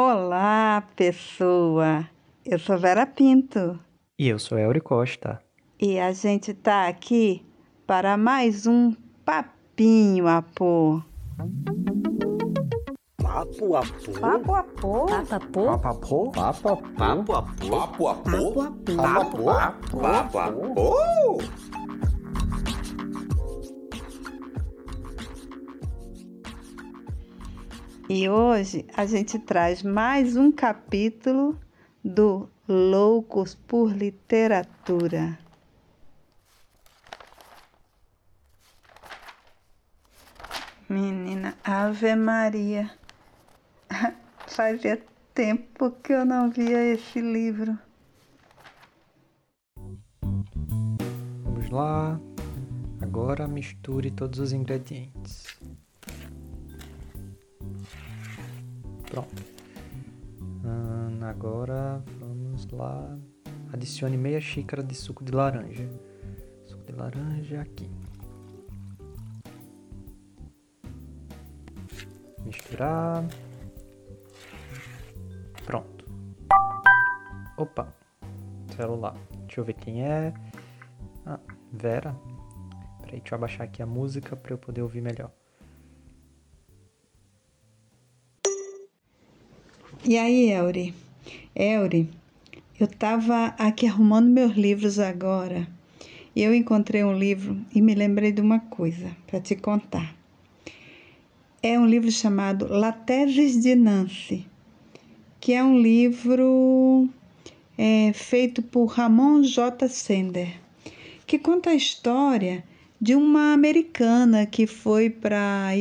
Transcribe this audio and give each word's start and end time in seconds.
Olá, 0.00 0.84
pessoa! 0.94 2.08
Eu 2.46 2.56
sou 2.60 2.78
Vera 2.78 3.04
Pinto 3.04 3.80
E 4.16 4.28
eu 4.28 4.38
sou 4.38 4.56
Elri 4.56 4.80
Costa. 4.80 5.42
e 5.76 5.98
a 5.98 6.12
gente 6.12 6.54
tá 6.54 6.86
aqui 6.86 7.44
para 7.84 8.16
mais 8.16 8.64
um 8.64 8.94
Papinho 9.24 10.28
a 10.28 10.40
Pôr. 10.40 11.04
Papo 13.20 13.74
a 13.74 13.82
pô. 13.82 14.20
Papo 14.20 14.54
a 14.54 14.62
Pôr? 14.62 15.06
Papapô? 15.08 15.74
Papo 15.74 15.88
a 15.88 15.94
pô. 15.94 16.30
Papo 16.30 16.68
a 16.68 17.42
pô? 17.42 17.68
Papo 17.76 18.08
a 18.08 18.14
pô. 18.14 18.52
Papo 18.54 18.60
a 18.60 18.74
pô? 18.74 18.94
Papo 18.96 19.50
a 19.50 19.72
pô. 19.72 19.98
Papo 20.00 20.38
a 20.38 21.77
E 28.10 28.26
hoje 28.26 28.86
a 28.96 29.04
gente 29.04 29.38
traz 29.38 29.82
mais 29.82 30.34
um 30.34 30.50
capítulo 30.50 31.60
do 32.02 32.48
Loucos 32.66 33.54
por 33.54 33.92
Literatura. 33.92 35.38
Menina, 40.88 41.54
Ave 41.62 42.16
Maria. 42.16 42.90
Fazia 44.48 45.04
tempo 45.34 45.90
que 45.90 46.14
eu 46.14 46.24
não 46.24 46.50
via 46.50 46.82
esse 46.86 47.20
livro. 47.20 47.78
Vamos 51.44 51.68
lá. 51.68 52.18
Agora 53.02 53.46
misture 53.46 54.10
todos 54.10 54.38
os 54.38 54.54
ingredientes. 54.54 55.58
Pronto. 59.18 59.42
Hum, 60.64 61.24
agora 61.24 62.02
vamos 62.20 62.68
lá. 62.70 63.18
Adicione 63.72 64.16
meia 64.16 64.40
xícara 64.40 64.82
de 64.82 64.94
suco 64.94 65.24
de 65.24 65.32
laranja. 65.32 65.88
Suco 66.64 66.84
de 66.84 66.92
laranja 66.92 67.60
aqui. 67.60 67.90
Misturar. 72.44 73.24
Pronto. 75.66 76.04
Opa. 77.56 77.92
Celular. 78.76 79.16
Deixa 79.46 79.60
eu 79.60 79.64
ver 79.64 79.74
quem 79.74 80.04
é. 80.04 80.32
Ah, 81.26 81.40
Vera. 81.72 82.14
Peraí, 83.00 83.18
deixa 83.18 83.34
eu 83.34 83.36
abaixar 83.36 83.62
aqui 83.66 83.82
a 83.82 83.86
música 83.86 84.36
para 84.36 84.52
eu 84.52 84.58
poder 84.58 84.82
ouvir 84.82 85.00
melhor. 85.00 85.32
E 90.08 90.16
aí, 90.16 90.50
Elri? 90.50 90.94
Elri, 91.54 92.08
eu 92.80 92.86
estava 92.86 93.48
aqui 93.58 93.86
arrumando 93.86 94.30
meus 94.30 94.56
livros 94.56 94.98
agora 94.98 95.68
e 96.34 96.42
eu 96.42 96.54
encontrei 96.54 97.04
um 97.04 97.12
livro 97.12 97.60
e 97.74 97.82
me 97.82 97.94
lembrei 97.94 98.32
de 98.32 98.40
uma 98.40 98.58
coisa 98.58 99.14
para 99.26 99.38
te 99.38 99.54
contar. 99.54 100.16
É 101.62 101.78
um 101.78 101.84
livro 101.84 102.10
chamado 102.10 102.66
Lateses 102.72 103.62
de 103.62 103.74
Nancy, 103.74 104.46
que 105.38 105.52
é 105.52 105.62
um 105.62 105.78
livro 105.78 107.06
é, 107.76 108.10
feito 108.14 108.62
por 108.62 108.86
Ramon 108.86 109.42
J. 109.42 109.88
Sender, 109.88 110.58
que 111.26 111.38
conta 111.38 111.68
a 111.68 111.74
história 111.74 112.64
de 112.98 113.14
uma 113.14 113.52
americana 113.52 114.46
que 114.46 114.66
foi 114.66 115.10
para 115.10 115.74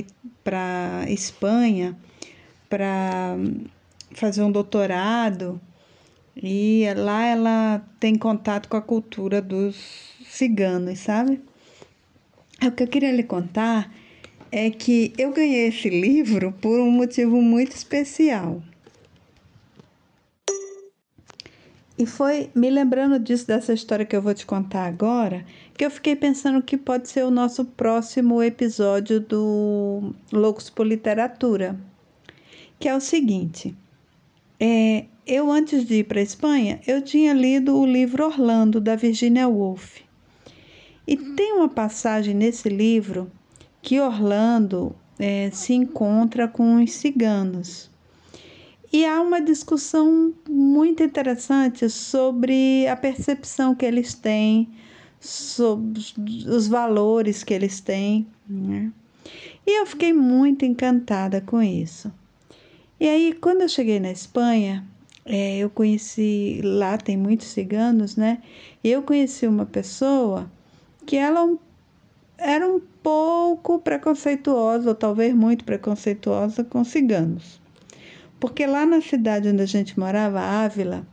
Espanha 1.07 1.97
para 2.69 3.37
fazer 4.11 4.41
um 4.41 4.51
doutorado 4.51 5.59
e 6.35 6.85
lá 6.95 7.25
ela 7.25 7.81
tem 7.99 8.15
contato 8.15 8.69
com 8.69 8.77
a 8.77 8.81
cultura 8.81 9.41
dos 9.41 9.75
ciganos, 10.25 10.99
sabe? 10.99 11.41
O 12.63 12.71
que 12.71 12.83
eu 12.83 12.87
queria 12.87 13.11
lhe 13.11 13.23
contar 13.23 13.91
é 14.51 14.69
que 14.69 15.13
eu 15.17 15.31
ganhei 15.31 15.67
esse 15.67 15.89
livro 15.89 16.51
por 16.61 16.79
um 16.79 16.91
motivo 16.91 17.41
muito 17.41 17.75
especial. 17.75 18.61
E 21.97 22.05
foi 22.05 22.51
me 22.53 22.69
lembrando 22.69 23.17
disso, 23.17 23.47
dessa 23.47 23.73
história 23.73 24.05
que 24.05 24.15
eu 24.15 24.21
vou 24.21 24.33
te 24.33 24.45
contar 24.45 24.85
agora, 24.85 25.43
que 25.75 25.83
eu 25.83 25.89
fiquei 25.89 26.15
pensando 26.15 26.61
que 26.61 26.77
pode 26.77 27.09
ser 27.09 27.25
o 27.25 27.31
nosso 27.31 27.65
próximo 27.65 28.43
episódio 28.43 29.19
do 29.19 30.13
Loucos 30.31 30.69
por 30.69 30.85
Literatura. 30.85 31.75
Que 32.79 32.87
é 32.87 32.95
o 32.95 33.01
seguinte: 33.01 33.75
é, 34.59 35.05
eu, 35.25 35.51
antes 35.51 35.85
de 35.85 35.95
ir 35.95 36.03
para 36.05 36.19
a 36.19 36.23
Espanha, 36.23 36.79
eu 36.87 37.01
tinha 37.01 37.33
lido 37.33 37.77
o 37.77 37.85
livro 37.85 38.25
Orlando, 38.25 38.79
da 38.79 38.95
Virginia 38.95 39.47
Woolf. 39.47 40.01
E 41.05 41.15
tem 41.15 41.53
uma 41.53 41.69
passagem 41.69 42.33
nesse 42.33 42.67
livro 42.69 43.31
que 43.81 43.99
Orlando 43.99 44.95
é, 45.19 45.49
se 45.51 45.73
encontra 45.73 46.47
com 46.47 46.81
os 46.81 46.91
ciganos. 46.93 47.89
E 48.91 49.05
há 49.05 49.21
uma 49.21 49.41
discussão 49.41 50.33
muito 50.49 51.03
interessante 51.03 51.89
sobre 51.89 52.87
a 52.87 52.95
percepção 52.95 53.75
que 53.75 53.85
eles 53.85 54.13
têm, 54.13 54.69
sobre 55.19 56.01
os 56.47 56.67
valores 56.67 57.43
que 57.43 57.53
eles 57.53 57.81
têm. 57.81 58.25
Né? 58.47 58.91
E 59.65 59.81
eu 59.81 59.85
fiquei 59.85 60.13
muito 60.13 60.63
encantada 60.63 61.41
com 61.41 61.61
isso. 61.61 62.11
E 62.99 63.07
aí, 63.07 63.33
quando 63.33 63.61
eu 63.61 63.69
cheguei 63.69 63.99
na 63.99 64.11
Espanha, 64.11 64.83
é, 65.23 65.57
eu 65.57 65.69
conheci, 65.69 66.61
lá 66.63 66.97
tem 66.97 67.15
muitos 67.15 67.47
ciganos, 67.47 68.15
né? 68.15 68.41
Eu 68.83 69.03
conheci 69.03 69.45
uma 69.45 69.65
pessoa 69.65 70.49
que 71.05 71.15
ela 71.15 71.57
era 72.37 72.67
um 72.67 72.79
pouco 72.79 73.79
preconceituosa, 73.79 74.89
ou 74.89 74.95
talvez 74.95 75.33
muito 75.33 75.63
preconceituosa 75.63 76.63
com 76.63 76.83
ciganos. 76.83 77.59
Porque 78.39 78.65
lá 78.65 78.85
na 78.85 79.01
cidade 79.01 79.49
onde 79.49 79.61
a 79.61 79.65
gente 79.65 79.99
morava, 79.99 80.39
Ávila, 80.39 81.05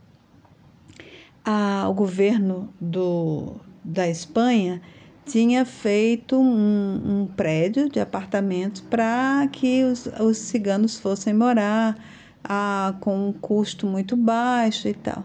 a, 1.43 1.87
o 1.89 1.93
governo 1.93 2.73
do, 2.79 3.55
da 3.83 4.07
Espanha 4.07 4.81
tinha 5.25 5.65
feito 5.65 6.37
um, 6.37 7.21
um 7.23 7.27
prédio 7.27 7.89
de 7.89 7.99
apartamentos 7.99 8.81
para 8.81 9.47
que 9.51 9.83
os, 9.83 10.07
os 10.19 10.37
ciganos 10.37 10.99
fossem 10.99 11.33
morar 11.33 11.97
a, 12.43 12.95
com 12.99 13.29
um 13.29 13.33
custo 13.33 13.87
muito 13.87 14.15
baixo 14.15 14.87
e 14.87 14.93
tal. 14.93 15.23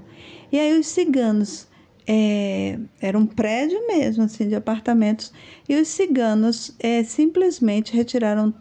E 0.50 0.58
aí 0.58 0.78
os 0.78 0.86
ciganos 0.86 1.68
é, 2.06 2.78
era 3.00 3.16
um 3.16 3.26
prédio 3.26 3.86
mesmo 3.86 4.24
assim 4.24 4.48
de 4.48 4.54
apartamentos 4.54 5.32
e 5.68 5.76
os 5.76 5.88
ciganos 5.88 6.74
é, 6.80 7.04
simplesmente 7.04 7.94
retiraram 7.94 8.54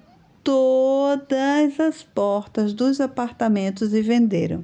todas 0.44 1.80
as 1.80 2.04
portas 2.04 2.74
dos 2.74 3.00
apartamentos 3.00 3.94
e 3.94 4.02
venderam. 4.02 4.62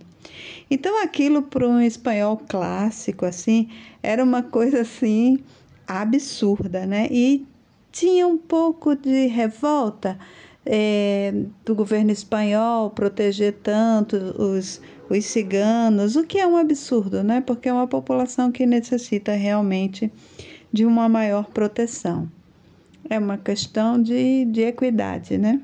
Então 0.70 1.02
aquilo 1.04 1.44
para 1.44 1.68
um 1.68 1.80
espanhol 1.80 2.38
clássico 2.48 3.26
assim 3.26 3.70
era 4.04 4.24
uma 4.24 4.44
coisa 4.44 4.82
assim 4.82 5.40
absurda, 5.88 6.86
né? 6.86 7.08
E 7.12 7.46
tinha 7.92 8.28
um 8.28 8.38
pouco 8.38 8.96
de 8.96 9.28
revolta 9.28 10.18
é, 10.66 11.34
do 11.64 11.76
governo 11.76 12.12
espanhol 12.12 12.90
proteger 12.90 13.54
tanto 13.62 14.16
os, 14.42 14.82
os 15.10 15.26
ciganos, 15.26 16.16
o 16.16 16.26
que 16.26 16.40
é 16.40 16.48
um 16.48 16.58
absurdo, 16.58 17.24
né? 17.24 17.42
Porque 17.42 17.70
é 17.70 17.74
uma 17.74 17.88
população 17.88 18.52
que 18.52 18.66
necessita 18.66 19.34
realmente 19.34 20.12
de 20.74 20.86
uma 20.86 21.08
maior 21.08 21.46
proteção. 21.46 22.30
É 23.10 23.20
uma 23.20 23.38
questão 23.38 24.02
de, 24.02 24.46
de 24.46 24.62
equidade, 24.62 25.38
né? 25.38 25.62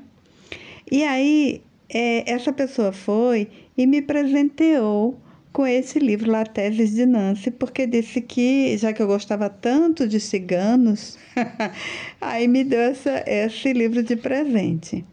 E 0.90 1.02
aí, 1.02 1.62
é, 1.88 2.30
essa 2.30 2.52
pessoa 2.52 2.92
foi 2.92 3.48
e 3.76 3.86
me 3.86 4.00
presenteou 4.00 5.18
com 5.52 5.66
esse 5.66 5.98
livro 5.98 6.30
Lateses 6.30 6.94
de 6.94 7.04
Nancy, 7.04 7.50
porque 7.50 7.86
disse 7.86 8.20
que, 8.22 8.76
já 8.78 8.92
que 8.92 9.02
eu 9.02 9.06
gostava 9.06 9.50
tanto 9.50 10.08
de 10.08 10.18
ciganos, 10.18 11.18
aí 12.20 12.48
me 12.48 12.64
deu 12.64 12.80
essa, 12.80 13.22
esse 13.26 13.72
livro 13.72 14.02
de 14.02 14.16
presente. 14.16 15.04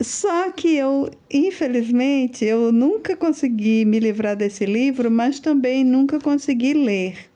Só 0.00 0.50
que 0.50 0.74
eu, 0.74 1.08
infelizmente, 1.32 2.44
eu 2.44 2.72
nunca 2.72 3.16
consegui 3.16 3.84
me 3.84 4.00
livrar 4.00 4.36
desse 4.36 4.66
livro, 4.66 5.08
mas 5.08 5.38
também 5.38 5.84
nunca 5.84 6.18
consegui 6.18 6.74
ler. 6.74 7.30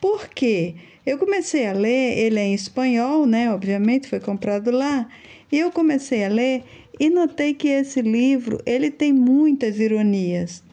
Por 0.00 0.28
quê? 0.28 0.74
Eu 1.06 1.16
comecei 1.18 1.66
a 1.66 1.72
ler, 1.72 2.18
ele 2.18 2.40
é 2.40 2.44
em 2.44 2.54
espanhol, 2.54 3.24
né? 3.24 3.52
Obviamente, 3.52 4.08
foi 4.08 4.18
comprado 4.18 4.72
lá. 4.72 5.08
E 5.52 5.58
eu 5.58 5.70
comecei 5.70 6.24
a 6.24 6.28
ler 6.28 6.64
e 6.98 7.08
notei 7.08 7.54
que 7.54 7.68
esse 7.68 8.02
livro, 8.02 8.60
ele 8.66 8.90
tem 8.90 9.12
muitas 9.12 9.78
ironias. 9.78 10.64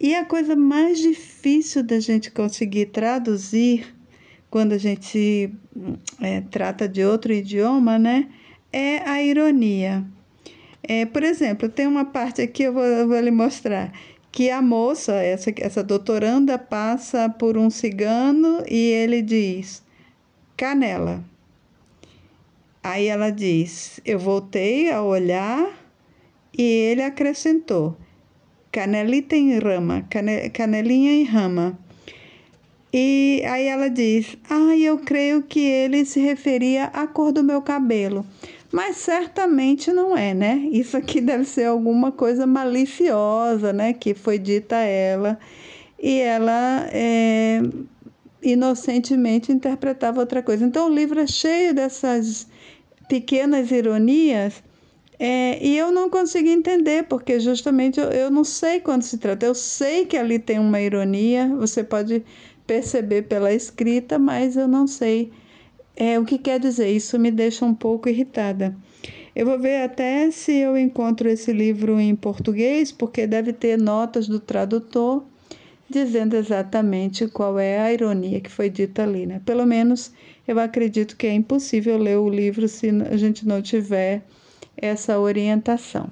E 0.00 0.14
a 0.14 0.24
coisa 0.24 0.56
mais 0.56 0.98
difícil 0.98 1.82
da 1.82 2.00
gente 2.00 2.30
conseguir 2.30 2.86
traduzir 2.86 3.94
quando 4.48 4.72
a 4.72 4.78
gente 4.78 5.52
é, 6.20 6.40
trata 6.40 6.88
de 6.88 7.04
outro 7.04 7.34
idioma, 7.34 7.98
né, 7.98 8.28
é 8.72 9.08
a 9.08 9.22
ironia. 9.22 10.04
É, 10.82 11.04
por 11.04 11.22
exemplo, 11.22 11.68
tem 11.68 11.86
uma 11.86 12.06
parte 12.06 12.40
aqui, 12.40 12.62
eu 12.62 12.72
vou, 12.72 12.82
eu 12.82 13.06
vou 13.06 13.20
lhe 13.20 13.30
mostrar, 13.30 13.92
que 14.32 14.50
a 14.50 14.62
moça, 14.62 15.12
essa, 15.14 15.52
essa 15.58 15.84
doutoranda, 15.84 16.58
passa 16.58 17.28
por 17.28 17.58
um 17.58 17.68
cigano 17.68 18.64
e 18.68 18.76
ele 18.76 19.20
diz, 19.20 19.82
canela. 20.56 21.22
Aí 22.82 23.06
ela 23.06 23.30
diz, 23.30 24.00
eu 24.04 24.18
voltei 24.18 24.90
a 24.90 25.02
olhar 25.02 25.78
e 26.56 26.62
ele 26.62 27.02
acrescentou, 27.02 27.96
canelita 28.72 29.36
em 29.36 29.58
rama, 29.58 30.06
cane, 30.08 30.50
canelinha 30.50 31.12
em 31.12 31.24
rama. 31.24 31.78
E 32.92 33.42
aí 33.46 33.66
ela 33.66 33.88
diz: 33.88 34.36
Ah, 34.48 34.76
eu 34.76 34.98
creio 34.98 35.42
que 35.42 35.60
ele 35.60 36.04
se 36.04 36.20
referia 36.20 36.84
à 36.86 37.06
cor 37.06 37.32
do 37.32 37.42
meu 37.42 37.62
cabelo. 37.62 38.26
Mas 38.72 38.98
certamente 38.98 39.92
não 39.92 40.16
é, 40.16 40.32
né? 40.32 40.68
Isso 40.70 40.96
aqui 40.96 41.20
deve 41.22 41.44
ser 41.44 41.64
alguma 41.64 42.12
coisa 42.12 42.46
maliciosa, 42.46 43.72
né? 43.72 43.92
Que 43.92 44.14
foi 44.14 44.38
dita 44.38 44.76
a 44.76 44.84
ela. 44.84 45.38
E 46.02 46.18
ela 46.20 46.88
é, 46.92 47.60
inocentemente 48.42 49.52
interpretava 49.52 50.20
outra 50.20 50.42
coisa. 50.42 50.64
Então 50.64 50.88
o 50.88 50.94
livro 50.94 51.20
é 51.20 51.26
cheio 51.26 51.74
dessas 51.74 52.46
pequenas 53.08 53.70
ironias. 53.70 54.62
É, 55.22 55.62
e 55.62 55.76
eu 55.76 55.92
não 55.92 56.08
consigo 56.08 56.48
entender, 56.48 57.04
porque 57.04 57.38
justamente 57.38 58.00
eu, 58.00 58.06
eu 58.06 58.30
não 58.30 58.42
sei 58.42 58.80
quando 58.80 59.02
se 59.02 59.18
trata. 59.18 59.44
Eu 59.44 59.54
sei 59.54 60.06
que 60.06 60.16
ali 60.16 60.38
tem 60.38 60.58
uma 60.58 60.80
ironia, 60.80 61.46
você 61.48 61.84
pode 61.84 62.24
perceber 62.66 63.22
pela 63.22 63.52
escrita, 63.52 64.18
mas 64.18 64.56
eu 64.56 64.66
não 64.66 64.86
sei 64.86 65.30
é, 65.94 66.18
o 66.18 66.24
que 66.24 66.38
quer 66.38 66.58
dizer. 66.58 66.88
Isso 66.88 67.18
me 67.18 67.30
deixa 67.30 67.66
um 67.66 67.74
pouco 67.74 68.08
irritada. 68.08 68.74
Eu 69.36 69.44
vou 69.44 69.58
ver 69.58 69.82
até 69.82 70.30
se 70.30 70.52
eu 70.52 70.74
encontro 70.74 71.28
esse 71.28 71.52
livro 71.52 72.00
em 72.00 72.16
português, 72.16 72.90
porque 72.90 73.26
deve 73.26 73.52
ter 73.52 73.78
notas 73.78 74.26
do 74.26 74.40
tradutor 74.40 75.22
dizendo 75.88 76.34
exatamente 76.34 77.28
qual 77.28 77.58
é 77.58 77.78
a 77.78 77.92
ironia 77.92 78.40
que 78.40 78.50
foi 78.50 78.70
dita 78.70 79.02
ali, 79.02 79.26
né? 79.26 79.42
Pelo 79.44 79.66
menos 79.66 80.12
eu 80.48 80.58
acredito 80.58 81.14
que 81.14 81.26
é 81.26 81.34
impossível 81.34 81.98
ler 81.98 82.16
o 82.16 82.30
livro 82.30 82.66
se 82.68 82.88
a 82.88 83.16
gente 83.18 83.46
não 83.46 83.60
tiver 83.60 84.22
essa 84.80 85.18
orientação. 85.18 86.10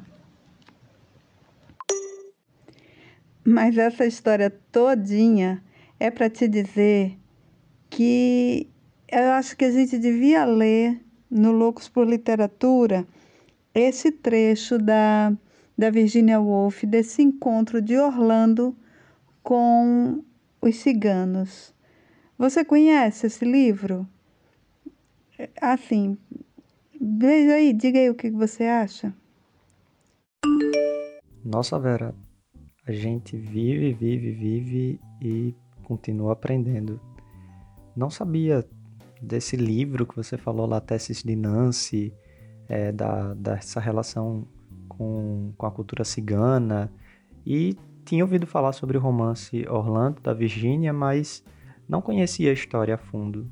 Mas 3.44 3.78
essa 3.78 4.04
história 4.04 4.50
todinha 4.70 5.62
é 5.98 6.10
para 6.10 6.28
te 6.28 6.46
dizer 6.46 7.18
que 7.88 8.68
eu 9.10 9.30
acho 9.32 9.56
que 9.56 9.64
a 9.64 9.70
gente 9.70 9.96
devia 9.96 10.44
ler 10.44 11.00
no 11.30 11.50
Loucos 11.50 11.88
por 11.88 12.06
Literatura 12.06 13.06
esse 13.74 14.10
trecho 14.12 14.78
da, 14.78 15.32
da 15.76 15.88
Virginia 15.88 16.38
Woolf, 16.38 16.84
desse 16.84 17.22
encontro 17.22 17.80
de 17.80 17.96
Orlando 17.96 18.76
com 19.42 20.22
os 20.60 20.76
ciganos. 20.76 21.74
Você 22.36 22.64
conhece 22.64 23.26
esse 23.26 23.44
livro? 23.44 24.06
Assim, 25.60 26.18
veja 27.00 27.54
aí, 27.54 27.72
diga 27.72 27.98
aí 27.98 28.10
o 28.10 28.14
que 28.14 28.30
você 28.30 28.64
acha. 28.64 29.14
Nossa, 31.44 31.78
Vera, 31.78 32.14
a 32.86 32.92
gente 32.92 33.36
vive, 33.36 33.92
vive, 33.92 34.32
vive 34.32 35.00
e 35.20 35.54
continuo 35.84 36.30
aprendendo. 36.30 37.00
Não 37.96 38.10
sabia 38.10 38.64
desse 39.20 39.56
livro 39.56 40.06
que 40.06 40.16
você 40.16 40.36
falou 40.36 40.66
lá, 40.66 40.80
Tesses 40.80 41.22
de 41.22 41.34
Nancy, 41.34 42.12
é, 42.68 42.92
da, 42.92 43.34
dessa 43.34 43.80
relação 43.80 44.46
com, 44.88 45.52
com 45.56 45.66
a 45.66 45.70
cultura 45.70 46.04
cigana, 46.04 46.92
e 47.44 47.76
tinha 48.04 48.24
ouvido 48.24 48.46
falar 48.46 48.72
sobre 48.72 48.96
o 48.96 49.00
romance 49.00 49.66
Orlando, 49.68 50.20
da 50.20 50.32
Virgínia, 50.32 50.92
mas 50.92 51.44
não 51.88 52.00
conhecia 52.02 52.50
a 52.50 52.54
história 52.54 52.94
a 52.94 52.98
fundo. 52.98 53.50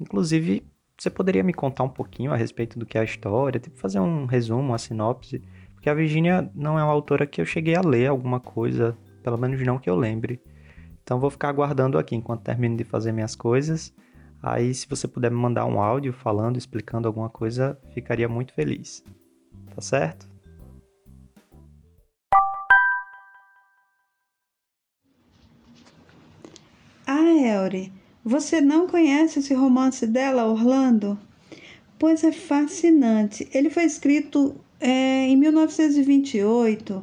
Inclusive, 0.00 0.64
você 0.98 1.08
poderia 1.08 1.44
me 1.44 1.54
contar 1.54 1.84
um 1.84 1.88
pouquinho 1.88 2.32
a 2.32 2.36
respeito 2.36 2.76
do 2.76 2.84
que 2.84 2.98
é 2.98 3.00
a 3.00 3.04
história, 3.04 3.60
tipo 3.60 3.78
fazer 3.78 4.00
um 4.00 4.26
resumo, 4.26 4.70
uma 4.70 4.78
sinopse, 4.78 5.40
porque 5.72 5.88
a 5.88 5.94
Virgínia 5.94 6.50
não 6.54 6.76
é 6.76 6.82
uma 6.82 6.92
autora 6.92 7.24
que 7.24 7.40
eu 7.40 7.46
cheguei 7.46 7.76
a 7.76 7.80
ler 7.80 8.08
alguma 8.08 8.40
coisa, 8.40 8.98
pelo 9.22 9.38
menos 9.38 9.62
não 9.62 9.78
que 9.78 9.88
eu 9.88 9.94
lembre. 9.94 10.42
Então 11.04 11.20
vou 11.20 11.30
ficar 11.30 11.50
aguardando 11.50 11.98
aqui 11.98 12.16
enquanto 12.16 12.42
termino 12.42 12.76
de 12.76 12.82
fazer 12.82 13.12
minhas 13.12 13.36
coisas. 13.36 13.94
Aí 14.42 14.74
se 14.74 14.88
você 14.88 15.06
puder 15.06 15.30
me 15.30 15.36
mandar 15.36 15.66
um 15.66 15.80
áudio 15.80 16.12
falando, 16.12 16.56
explicando 16.56 17.06
alguma 17.06 17.30
coisa, 17.30 17.78
ficaria 17.94 18.28
muito 18.28 18.52
feliz. 18.52 19.04
Tá 19.74 19.80
certo? 19.80 20.28
Ah, 27.06 27.32
Elry, 27.40 27.92
você 28.28 28.60
não 28.60 28.86
conhece 28.86 29.38
esse 29.38 29.54
romance 29.54 30.06
dela, 30.06 30.44
Orlando? 30.44 31.18
Pois 31.98 32.22
é 32.22 32.30
fascinante. 32.30 33.48
Ele 33.54 33.70
foi 33.70 33.84
escrito 33.84 34.54
é, 34.78 35.26
em 35.26 35.36
1928 35.36 37.02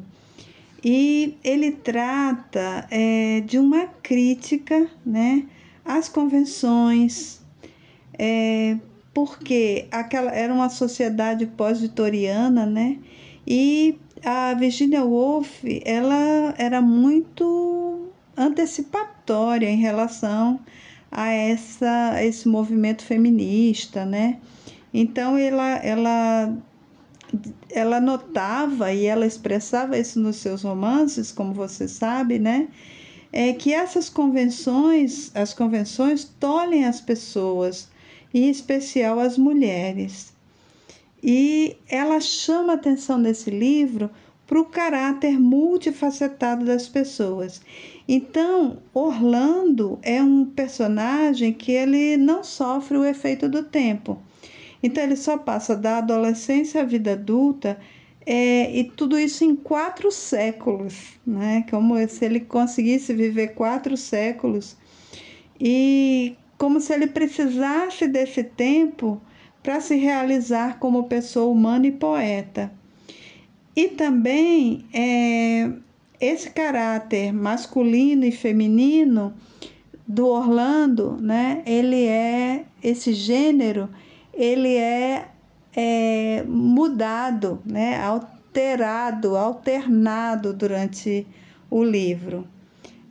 e 0.84 1.36
ele 1.42 1.72
trata 1.72 2.86
é, 2.90 3.40
de 3.40 3.58
uma 3.58 3.86
crítica 4.02 4.88
né, 5.04 5.44
às 5.84 6.08
convenções, 6.08 7.40
é, 8.16 8.78
porque 9.12 9.88
aquela 9.90 10.30
era 10.30 10.54
uma 10.54 10.68
sociedade 10.68 11.44
pós-vitoriana, 11.44 12.64
né? 12.64 12.98
E 13.44 13.98
a 14.24 14.54
Virginia 14.54 15.04
Woolf 15.04 15.64
ela 15.84 16.54
era 16.56 16.80
muito 16.80 18.10
antecipatória 18.36 19.68
em 19.68 19.76
relação 19.76 20.60
a 21.16 21.30
essa 21.30 22.22
esse 22.22 22.46
movimento 22.46 23.02
feminista, 23.02 24.04
né? 24.04 24.38
Então 24.92 25.38
ela 25.38 25.78
ela 25.78 26.54
ela 27.70 28.00
notava 28.00 28.92
e 28.92 29.06
ela 29.06 29.26
expressava 29.26 29.98
isso 29.98 30.20
nos 30.20 30.36
seus 30.36 30.62
romances, 30.62 31.32
como 31.32 31.54
você 31.54 31.88
sabe, 31.88 32.38
né? 32.38 32.68
É 33.32 33.54
que 33.54 33.72
essas 33.72 34.10
convenções, 34.10 35.30
as 35.34 35.54
convenções 35.54 36.24
tolhem 36.38 36.84
as 36.84 37.00
pessoas, 37.00 37.88
em 38.32 38.50
especial 38.50 39.18
as 39.18 39.38
mulheres. 39.38 40.34
E 41.22 41.78
ela 41.88 42.20
chama 42.20 42.74
atenção 42.74 43.16
nesse 43.18 43.50
livro 43.50 44.10
para 44.46 44.60
o 44.60 44.66
caráter 44.66 45.40
multifacetado 45.40 46.64
das 46.64 46.88
pessoas. 46.88 47.60
Então, 48.08 48.78
Orlando 48.94 49.98
é 50.02 50.22
um 50.22 50.44
personagem 50.44 51.52
que 51.52 51.72
ele 51.72 52.16
não 52.16 52.44
sofre 52.44 52.96
o 52.96 53.04
efeito 53.04 53.48
do 53.48 53.64
tempo. 53.64 54.18
Então, 54.82 55.02
ele 55.02 55.16
só 55.16 55.36
passa 55.36 55.74
da 55.74 55.98
adolescência 55.98 56.82
à 56.82 56.84
vida 56.84 57.12
adulta 57.12 57.78
é, 58.24 58.76
e 58.76 58.84
tudo 58.84 59.18
isso 59.18 59.44
em 59.44 59.56
quatro 59.56 60.10
séculos, 60.10 61.18
né? 61.26 61.64
Como 61.70 61.96
se 62.08 62.24
ele 62.24 62.40
conseguisse 62.40 63.14
viver 63.14 63.54
quatro 63.54 63.96
séculos 63.96 64.76
e 65.60 66.36
como 66.58 66.80
se 66.80 66.92
ele 66.92 67.06
precisasse 67.06 68.08
desse 68.08 68.42
tempo 68.42 69.20
para 69.62 69.80
se 69.80 69.96
realizar 69.96 70.78
como 70.78 71.04
pessoa 71.04 71.50
humana 71.50 71.86
e 71.86 71.92
poeta. 71.92 72.72
E 73.74 73.88
também 73.88 74.84
é, 74.92 75.70
esse 76.20 76.50
caráter 76.50 77.32
masculino 77.32 78.24
e 78.24 78.32
feminino 78.32 79.34
do 80.06 80.26
Orlando, 80.26 81.16
né? 81.20 81.62
Ele 81.66 82.04
é 82.04 82.64
esse 82.82 83.12
gênero 83.12 83.88
ele 84.36 84.76
é, 84.76 85.28
é 85.74 86.44
mudado, 86.46 87.60
né? 87.64 87.98
alterado, 88.04 89.34
alternado 89.34 90.52
durante 90.52 91.26
o 91.70 91.82
livro. 91.82 92.46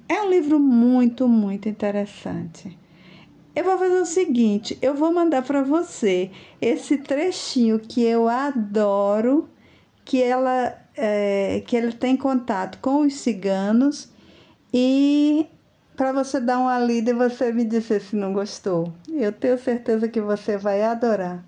É 0.07 0.21
um 0.21 0.29
livro 0.29 0.59
muito, 0.59 1.27
muito 1.27 1.67
interessante. 1.67 2.77
Eu 3.55 3.63
vou 3.63 3.77
fazer 3.77 3.99
o 3.99 4.05
seguinte, 4.05 4.77
eu 4.81 4.93
vou 4.93 5.11
mandar 5.11 5.41
para 5.41 5.63
você 5.63 6.29
esse 6.61 6.97
trechinho 6.97 7.79
que 7.79 8.03
eu 8.03 8.29
adoro, 8.29 9.49
que 10.03 10.21
ela 10.21 10.77
é, 10.97 11.63
que 11.65 11.75
ele 11.75 11.91
tem 11.91 12.15
contato 12.15 12.79
com 12.79 13.01
os 13.01 13.15
ciganos 13.15 14.09
e 14.73 15.47
para 15.95 16.11
você 16.11 16.39
dar 16.39 16.59
uma 16.59 16.77
lida 16.79 17.11
e 17.11 17.13
você 17.13 17.51
me 17.51 17.63
dizer 17.63 18.01
se 18.01 18.15
não 18.15 18.33
gostou. 18.33 18.93
Eu 19.09 19.31
tenho 19.31 19.57
certeza 19.57 20.07
que 20.07 20.19
você 20.19 20.57
vai 20.57 20.83
adorar. 20.83 21.43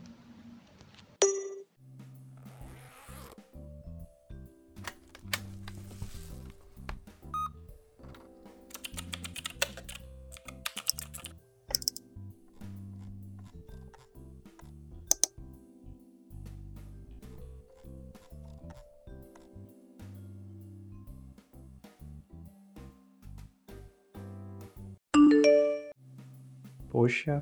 Poxa, 27.07 27.41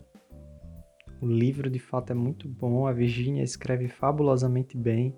o 1.20 1.26
livro 1.26 1.72
de 1.72 1.80
fato 1.80 2.12
é 2.12 2.14
muito 2.14 2.48
bom, 2.48 2.86
a 2.86 2.94
Virginia 2.94 3.44
escreve 3.44 3.88
fabulosamente 3.88 4.78
bem. 4.78 5.18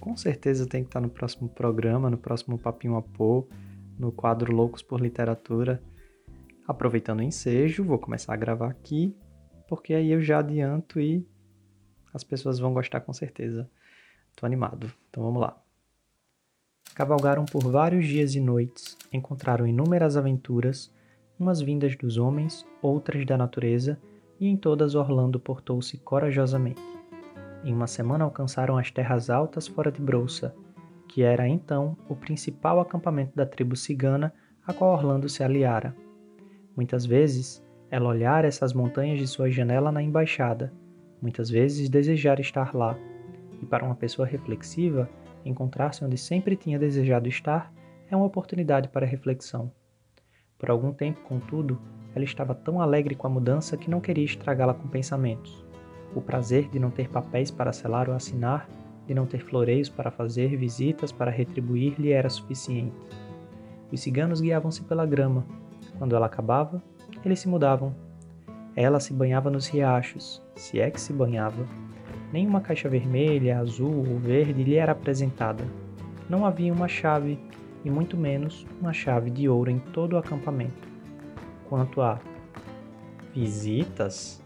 Com 0.00 0.16
certeza 0.16 0.66
tem 0.66 0.82
que 0.82 0.88
estar 0.88 1.00
no 1.00 1.08
próximo 1.08 1.48
programa, 1.48 2.10
no 2.10 2.18
próximo 2.18 2.58
Papinho 2.58 2.96
a 2.96 3.02
Pô, 3.02 3.46
no 3.96 4.10
quadro 4.10 4.52
Loucos 4.52 4.82
por 4.82 5.00
Literatura. 5.00 5.80
Aproveitando 6.66 7.20
o 7.20 7.22
ensejo, 7.22 7.84
vou 7.84 8.00
começar 8.00 8.34
a 8.34 8.36
gravar 8.36 8.68
aqui, 8.68 9.14
porque 9.68 9.94
aí 9.94 10.10
eu 10.10 10.20
já 10.20 10.40
adianto 10.40 10.98
e 10.98 11.24
as 12.12 12.24
pessoas 12.24 12.58
vão 12.58 12.74
gostar 12.74 13.02
com 13.02 13.12
certeza. 13.12 13.70
Tô 14.34 14.44
animado. 14.44 14.92
Então 15.08 15.22
vamos 15.22 15.40
lá. 15.40 15.56
Cavalgaram 16.96 17.44
por 17.44 17.62
vários 17.62 18.08
dias 18.08 18.34
e 18.34 18.40
noites, 18.40 18.98
encontraram 19.12 19.68
inúmeras 19.68 20.16
aventuras, 20.16 20.92
umas 21.38 21.60
vindas 21.60 21.96
dos 21.96 22.18
homens, 22.18 22.66
outras 22.82 23.24
da 23.24 23.36
natureza, 23.36 23.98
e 24.40 24.46
em 24.46 24.56
todas 24.56 24.94
Orlando 24.94 25.38
portou-se 25.38 25.96
corajosamente. 25.98 26.82
Em 27.64 27.72
uma 27.72 27.86
semana 27.86 28.24
alcançaram 28.24 28.76
as 28.76 28.90
terras 28.90 29.30
altas 29.30 29.66
fora 29.66 29.90
de 29.90 30.00
Brouça, 30.00 30.54
que 31.08 31.22
era 31.22 31.48
então 31.48 31.96
o 32.08 32.14
principal 32.14 32.80
acampamento 32.80 33.34
da 33.34 33.46
tribo 33.46 33.74
cigana 33.74 34.32
a 34.66 34.72
qual 34.72 34.92
Orlando 34.92 35.28
se 35.28 35.42
aliara. 35.42 35.94
Muitas 36.76 37.04
vezes 37.04 37.64
ela 37.90 38.08
olhara 38.08 38.46
essas 38.46 38.72
montanhas 38.72 39.18
de 39.18 39.26
sua 39.26 39.50
janela 39.50 39.90
na 39.90 40.02
embaixada, 40.02 40.72
muitas 41.20 41.50
vezes 41.50 41.88
desejar 41.88 42.38
estar 42.38 42.74
lá, 42.74 42.96
e 43.60 43.66
para 43.66 43.84
uma 43.84 43.94
pessoa 43.94 44.26
reflexiva, 44.26 45.08
encontrar-se 45.44 46.04
onde 46.04 46.16
sempre 46.16 46.54
tinha 46.54 46.78
desejado 46.78 47.28
estar 47.28 47.72
é 48.10 48.16
uma 48.16 48.26
oportunidade 48.26 48.88
para 48.88 49.06
reflexão. 49.06 49.72
Por 50.58 50.70
algum 50.70 50.92
tempo, 50.92 51.20
contudo, 51.22 51.78
ela 52.14 52.24
estava 52.24 52.54
tão 52.54 52.80
alegre 52.80 53.14
com 53.14 53.26
a 53.26 53.30
mudança 53.30 53.76
que 53.76 53.88
não 53.88 54.00
queria 54.00 54.24
estragá-la 54.24 54.74
com 54.74 54.88
pensamentos. 54.88 55.64
O 56.14 56.20
prazer 56.20 56.68
de 56.68 56.78
não 56.78 56.90
ter 56.90 57.08
papéis 57.08 57.50
para 57.50 57.72
selar 57.72 58.08
ou 58.08 58.14
assinar, 58.14 58.68
de 59.06 59.14
não 59.14 59.24
ter 59.24 59.38
floreios 59.38 59.88
para 59.88 60.10
fazer 60.10 60.56
visitas 60.56 61.12
para 61.12 61.30
retribuir 61.30 61.94
lhe 61.98 62.10
era 62.10 62.28
suficiente. 62.28 62.96
Os 63.90 64.00
ciganos 64.00 64.40
guiavam-se 64.40 64.82
pela 64.82 65.06
grama. 65.06 65.46
Quando 65.98 66.14
ela 66.14 66.26
acabava, 66.26 66.82
eles 67.24 67.38
se 67.40 67.48
mudavam. 67.48 67.94
Ela 68.76 69.00
se 69.00 69.14
banhava 69.14 69.50
nos 69.50 69.66
riachos, 69.68 70.42
se 70.54 70.78
é 70.78 70.90
que 70.90 71.00
se 71.00 71.12
banhava, 71.12 71.66
Nenhuma 72.32 72.60
caixa 72.60 72.88
vermelha, 72.88 73.58
azul 73.58 74.04
ou 74.06 74.18
verde 74.18 74.62
lhe 74.62 74.74
era 74.74 74.92
apresentada. 74.92 75.64
Não 76.28 76.44
havia 76.44 76.72
uma 76.72 76.88
chave, 76.88 77.38
e 77.84 77.90
muito 77.90 78.16
menos 78.16 78.66
uma 78.80 78.92
chave 78.92 79.30
de 79.30 79.48
ouro 79.48 79.70
em 79.70 79.78
todo 79.78 80.14
o 80.14 80.18
acampamento. 80.18 80.88
Quanto 81.68 82.00
a 82.00 82.18
visitas, 83.34 84.42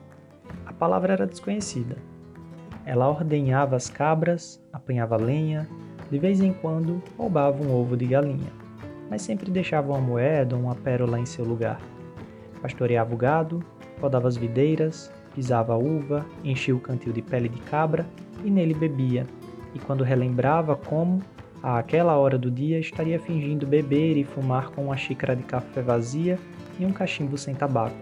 a 0.67 0.73
palavra 0.73 1.13
era 1.13 1.27
desconhecida. 1.27 1.97
Ela 2.85 3.09
ordenhava 3.09 3.77
as 3.77 3.89
cabras, 3.89 4.63
apanhava 4.73 5.17
lenha, 5.17 5.69
de 6.11 6.19
vez 6.19 6.41
em 6.41 6.53
quando 6.53 7.03
roubava 7.17 7.63
um 7.63 7.75
ovo 7.75 7.97
de 7.97 8.07
galinha, 8.07 8.53
mas 9.09 9.23
sempre 9.23 9.51
deixava 9.51 9.93
uma 9.93 10.01
moeda 10.01 10.57
ou 10.57 10.63
uma 10.63 10.75
pérola 10.75 11.19
em 11.19 11.25
seu 11.25 11.45
lugar. 11.45 11.81
Pastoreava 12.61 13.15
o 13.15 13.17
gado, 13.17 13.65
podava 14.01 14.29
as 14.29 14.37
videiras, 14.37 15.13
pisava 15.35 15.73
a 15.73 15.77
uva, 15.77 16.27
enchia 16.45 16.75
o 16.75 16.81
cantil 16.81 17.13
de 17.13 17.23
pele 17.23 17.49
de 17.49 17.61
cabra 17.63 18.07
e 18.45 18.51
nele 18.51 18.75
bebia, 18.75 19.27
e 19.75 19.79
quando 19.79 20.05
relembrava 20.05 20.77
como, 20.77 21.23
àquela 21.63 22.17
hora 22.17 22.37
do 22.37 22.51
dia, 22.51 22.79
estaria 22.79 23.21
fingindo 23.21 23.67
beber 23.67 24.17
e 24.17 24.25
fumar 24.25 24.71
com 24.71 24.87
uma 24.87 24.97
xícara 24.97 25.37
de 25.37 25.45
café 25.45 25.81
vazia 25.81 26.39
e 26.79 26.85
um 26.85 26.93
cachimbo 26.93 27.39
sem 27.39 27.55
tabaco. 27.55 27.97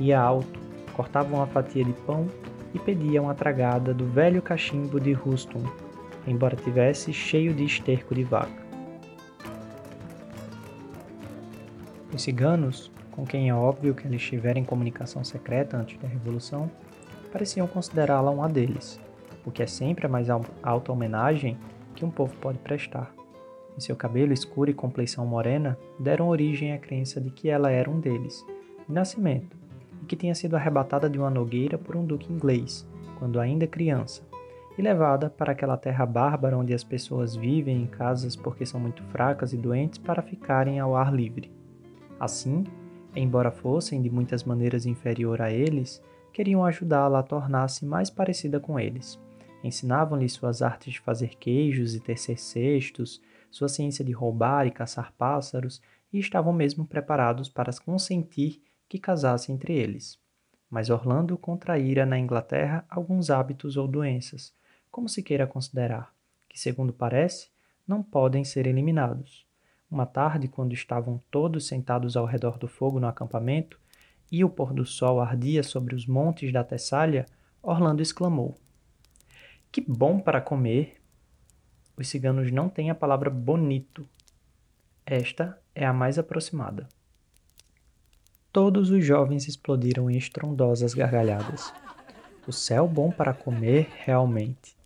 Ia 0.00 0.20
alto, 0.20 0.58
cortava 0.92 1.34
uma 1.34 1.46
fatia 1.46 1.84
de 1.84 1.92
pão 1.92 2.26
e 2.74 2.78
pedia 2.78 3.22
uma 3.22 3.34
tragada 3.34 3.94
do 3.94 4.04
velho 4.06 4.42
cachimbo 4.42 4.98
de 4.98 5.12
Rustum, 5.12 5.62
embora 6.26 6.56
tivesse 6.56 7.12
cheio 7.12 7.54
de 7.54 7.64
esterco 7.64 8.14
de 8.14 8.24
vaca. 8.24 8.64
Os 12.12 12.22
ciganos, 12.22 12.90
com 13.10 13.24
quem 13.24 13.48
é 13.48 13.54
óbvio 13.54 13.94
que 13.94 14.06
ela 14.06 14.16
estivera 14.16 14.58
em 14.58 14.64
comunicação 14.64 15.22
secreta 15.22 15.76
antes 15.76 15.98
da 15.98 16.08
Revolução, 16.08 16.70
pareciam 17.32 17.66
considerá-la 17.66 18.30
uma 18.30 18.48
deles, 18.48 19.00
o 19.44 19.50
que 19.50 19.62
é 19.62 19.66
sempre 19.66 20.06
a 20.06 20.08
mais 20.08 20.28
alta 20.30 20.92
homenagem 20.92 21.56
que 21.94 22.04
um 22.04 22.10
povo 22.10 22.34
pode 22.36 22.58
prestar. 22.58 23.14
E 23.76 23.82
seu 23.82 23.96
cabelo 23.96 24.32
escuro 24.32 24.70
e 24.70 24.74
compleição 24.74 25.26
morena 25.26 25.78
deram 25.98 26.28
origem 26.28 26.72
à 26.72 26.78
crença 26.78 27.20
de 27.20 27.30
que 27.30 27.48
ela 27.48 27.70
era 27.70 27.90
um 27.90 27.98
deles, 27.98 28.44
de 28.86 28.94
nascimento, 28.94 29.56
e 30.02 30.06
que 30.06 30.16
tinha 30.16 30.34
sido 30.34 30.54
arrebatada 30.54 31.08
de 31.08 31.18
uma 31.18 31.30
nogueira 31.30 31.78
por 31.78 31.96
um 31.96 32.04
duque 32.04 32.32
inglês, 32.32 32.86
quando 33.18 33.40
ainda 33.40 33.66
criança, 33.66 34.22
e 34.76 34.82
levada 34.82 35.30
para 35.30 35.52
aquela 35.52 35.76
terra 35.76 36.04
bárbara 36.04 36.58
onde 36.58 36.74
as 36.74 36.84
pessoas 36.84 37.34
vivem 37.34 37.82
em 37.82 37.86
casas 37.86 38.36
porque 38.36 38.66
são 38.66 38.80
muito 38.80 39.02
fracas 39.04 39.52
e 39.52 39.56
doentes 39.56 39.98
para 39.98 40.22
ficarem 40.22 40.78
ao 40.78 40.96
ar 40.96 41.12
livre. 41.14 41.50
Assim, 42.18 42.64
embora 43.14 43.50
fossem 43.50 44.02
de 44.02 44.10
muitas 44.10 44.44
maneiras 44.44 44.86
inferior 44.86 45.40
a 45.40 45.50
eles, 45.50 46.02
queriam 46.32 46.64
ajudá-la 46.64 47.20
a 47.20 47.22
tornar-se 47.22 47.86
mais 47.86 48.10
parecida 48.10 48.58
com 48.58 48.78
eles. 48.78 49.20
Ensinavam-lhe 49.64 50.28
suas 50.28 50.60
artes 50.60 50.92
de 50.92 51.00
fazer 51.00 51.36
queijos 51.36 51.94
e 51.94 52.00
tecer 52.00 52.38
cestos, 52.38 53.22
sua 53.50 53.66
ciência 53.66 54.04
de 54.04 54.12
roubar 54.12 54.66
e 54.66 54.70
caçar 54.70 55.14
pássaros, 55.16 55.80
e 56.12 56.18
estavam 56.18 56.52
mesmo 56.52 56.86
preparados 56.86 57.48
para 57.48 57.72
consentir 57.82 58.62
que 58.86 58.98
casasse 58.98 59.50
entre 59.50 59.72
eles. 59.72 60.20
Mas 60.68 60.90
Orlando 60.90 61.38
contraíra 61.38 62.04
na 62.04 62.18
Inglaterra 62.18 62.84
alguns 62.90 63.30
hábitos 63.30 63.78
ou 63.78 63.88
doenças, 63.88 64.54
como 64.90 65.08
se 65.08 65.22
queira 65.22 65.46
considerar, 65.46 66.14
que, 66.46 66.60
segundo 66.60 66.92
parece, 66.92 67.48
não 67.88 68.02
podem 68.02 68.44
ser 68.44 68.66
eliminados. 68.66 69.46
Uma 69.90 70.04
tarde, 70.04 70.46
quando 70.46 70.74
estavam 70.74 71.18
todos 71.30 71.66
sentados 71.66 72.18
ao 72.18 72.26
redor 72.26 72.58
do 72.58 72.68
fogo 72.68 73.00
no 73.00 73.06
acampamento 73.06 73.80
e 74.30 74.44
o 74.44 74.50
pôr 74.50 74.74
do 74.74 74.84
sol 74.84 75.20
ardia 75.22 75.62
sobre 75.62 75.94
os 75.94 76.06
montes 76.06 76.52
da 76.52 76.62
Tessália, 76.62 77.24
Orlando 77.62 78.02
exclamou: 78.02 78.58
Que 79.74 79.80
bom 79.80 80.20
para 80.20 80.40
comer! 80.40 81.02
Os 81.96 82.06
ciganos 82.06 82.52
não 82.52 82.68
têm 82.68 82.90
a 82.90 82.94
palavra 82.94 83.28
bonito. 83.28 84.08
Esta 85.04 85.60
é 85.74 85.84
a 85.84 85.92
mais 85.92 86.16
aproximada. 86.16 86.88
Todos 88.52 88.90
os 88.90 89.04
jovens 89.04 89.48
explodiram 89.48 90.08
em 90.08 90.16
estrondosas 90.16 90.94
gargalhadas. 90.94 91.74
O 92.46 92.52
céu 92.52 92.86
bom 92.86 93.10
para 93.10 93.34
comer, 93.34 93.88
realmente. 93.96 94.76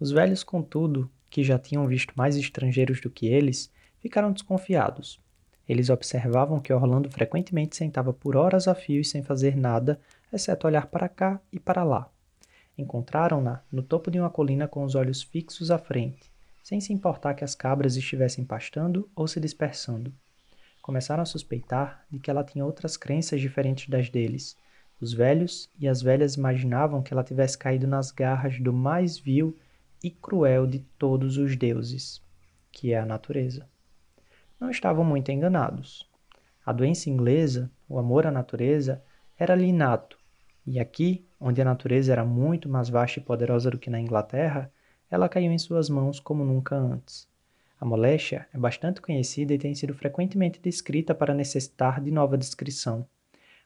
Os 0.00 0.10
velhos, 0.10 0.42
contudo, 0.42 1.08
que 1.30 1.44
já 1.44 1.56
tinham 1.56 1.86
visto 1.86 2.12
mais 2.16 2.36
estrangeiros 2.36 3.00
do 3.00 3.10
que 3.10 3.28
eles, 3.28 3.72
ficaram 4.00 4.32
desconfiados. 4.32 5.20
Eles 5.68 5.90
observavam 5.90 6.58
que 6.58 6.72
Orlando 6.72 7.08
frequentemente 7.08 7.76
sentava 7.76 8.12
por 8.12 8.36
horas 8.36 8.66
a 8.66 8.74
fio 8.74 9.04
sem 9.04 9.22
fazer 9.22 9.56
nada, 9.56 10.00
exceto 10.32 10.66
olhar 10.66 10.88
para 10.88 11.08
cá 11.08 11.40
e 11.52 11.60
para 11.60 11.84
lá. 11.84 12.10
Encontraram-na 12.76 13.62
no 13.70 13.82
topo 13.82 14.10
de 14.10 14.18
uma 14.18 14.30
colina 14.30 14.66
com 14.66 14.84
os 14.84 14.94
olhos 14.94 15.22
fixos 15.22 15.70
à 15.70 15.78
frente, 15.78 16.30
sem 16.62 16.80
se 16.80 16.92
importar 16.92 17.34
que 17.34 17.44
as 17.44 17.54
cabras 17.54 17.96
estivessem 17.96 18.44
pastando 18.44 19.08
ou 19.14 19.26
se 19.26 19.40
dispersando. 19.40 20.12
Começaram 20.82 21.22
a 21.22 21.26
suspeitar 21.26 22.04
de 22.10 22.18
que 22.18 22.30
ela 22.30 22.44
tinha 22.44 22.64
outras 22.64 22.96
crenças 22.96 23.40
diferentes 23.40 23.88
das 23.88 24.08
deles. 24.10 24.56
Os 25.00 25.12
velhos 25.12 25.68
e 25.78 25.88
as 25.88 26.02
velhas 26.02 26.34
imaginavam 26.34 27.02
que 27.02 27.12
ela 27.12 27.24
tivesse 27.24 27.56
caído 27.56 27.86
nas 27.86 28.10
garras 28.10 28.58
do 28.58 28.72
mais 28.72 29.18
vil 29.18 29.56
e 30.02 30.10
cruel 30.10 30.66
de 30.66 30.80
todos 30.98 31.38
os 31.38 31.56
deuses, 31.56 32.20
que 32.70 32.92
é 32.92 32.98
a 32.98 33.06
natureza 33.06 33.66
não 34.64 34.70
estavam 34.70 35.04
muito 35.04 35.30
enganados. 35.30 36.08
A 36.64 36.72
doença 36.72 37.10
inglesa, 37.10 37.70
o 37.88 37.98
amor 37.98 38.26
à 38.26 38.30
natureza, 38.30 39.02
era-lhe 39.38 39.66
inato, 39.66 40.18
e 40.66 40.80
aqui, 40.80 41.26
onde 41.46 41.60
a 41.60 41.64
natureza 41.64 42.10
era 42.10 42.24
muito 42.24 42.70
mais 42.70 42.88
vasta 42.88 43.18
e 43.18 43.22
poderosa 43.22 43.70
do 43.70 43.78
que 43.78 43.90
na 43.90 44.00
Inglaterra, 44.00 44.72
ela 45.10 45.28
caiu 45.28 45.52
em 45.52 45.58
suas 45.58 45.90
mãos 45.90 46.18
como 46.18 46.42
nunca 46.42 46.74
antes. 46.74 47.28
A 47.78 47.84
moléstia 47.84 48.48
é 48.50 48.56
bastante 48.56 49.02
conhecida 49.02 49.52
e 49.52 49.58
tem 49.58 49.74
sido 49.74 49.92
frequentemente 49.92 50.58
descrita 50.58 51.14
para 51.14 51.34
necessitar 51.34 52.00
de 52.00 52.10
nova 52.10 52.38
descrição, 52.38 53.06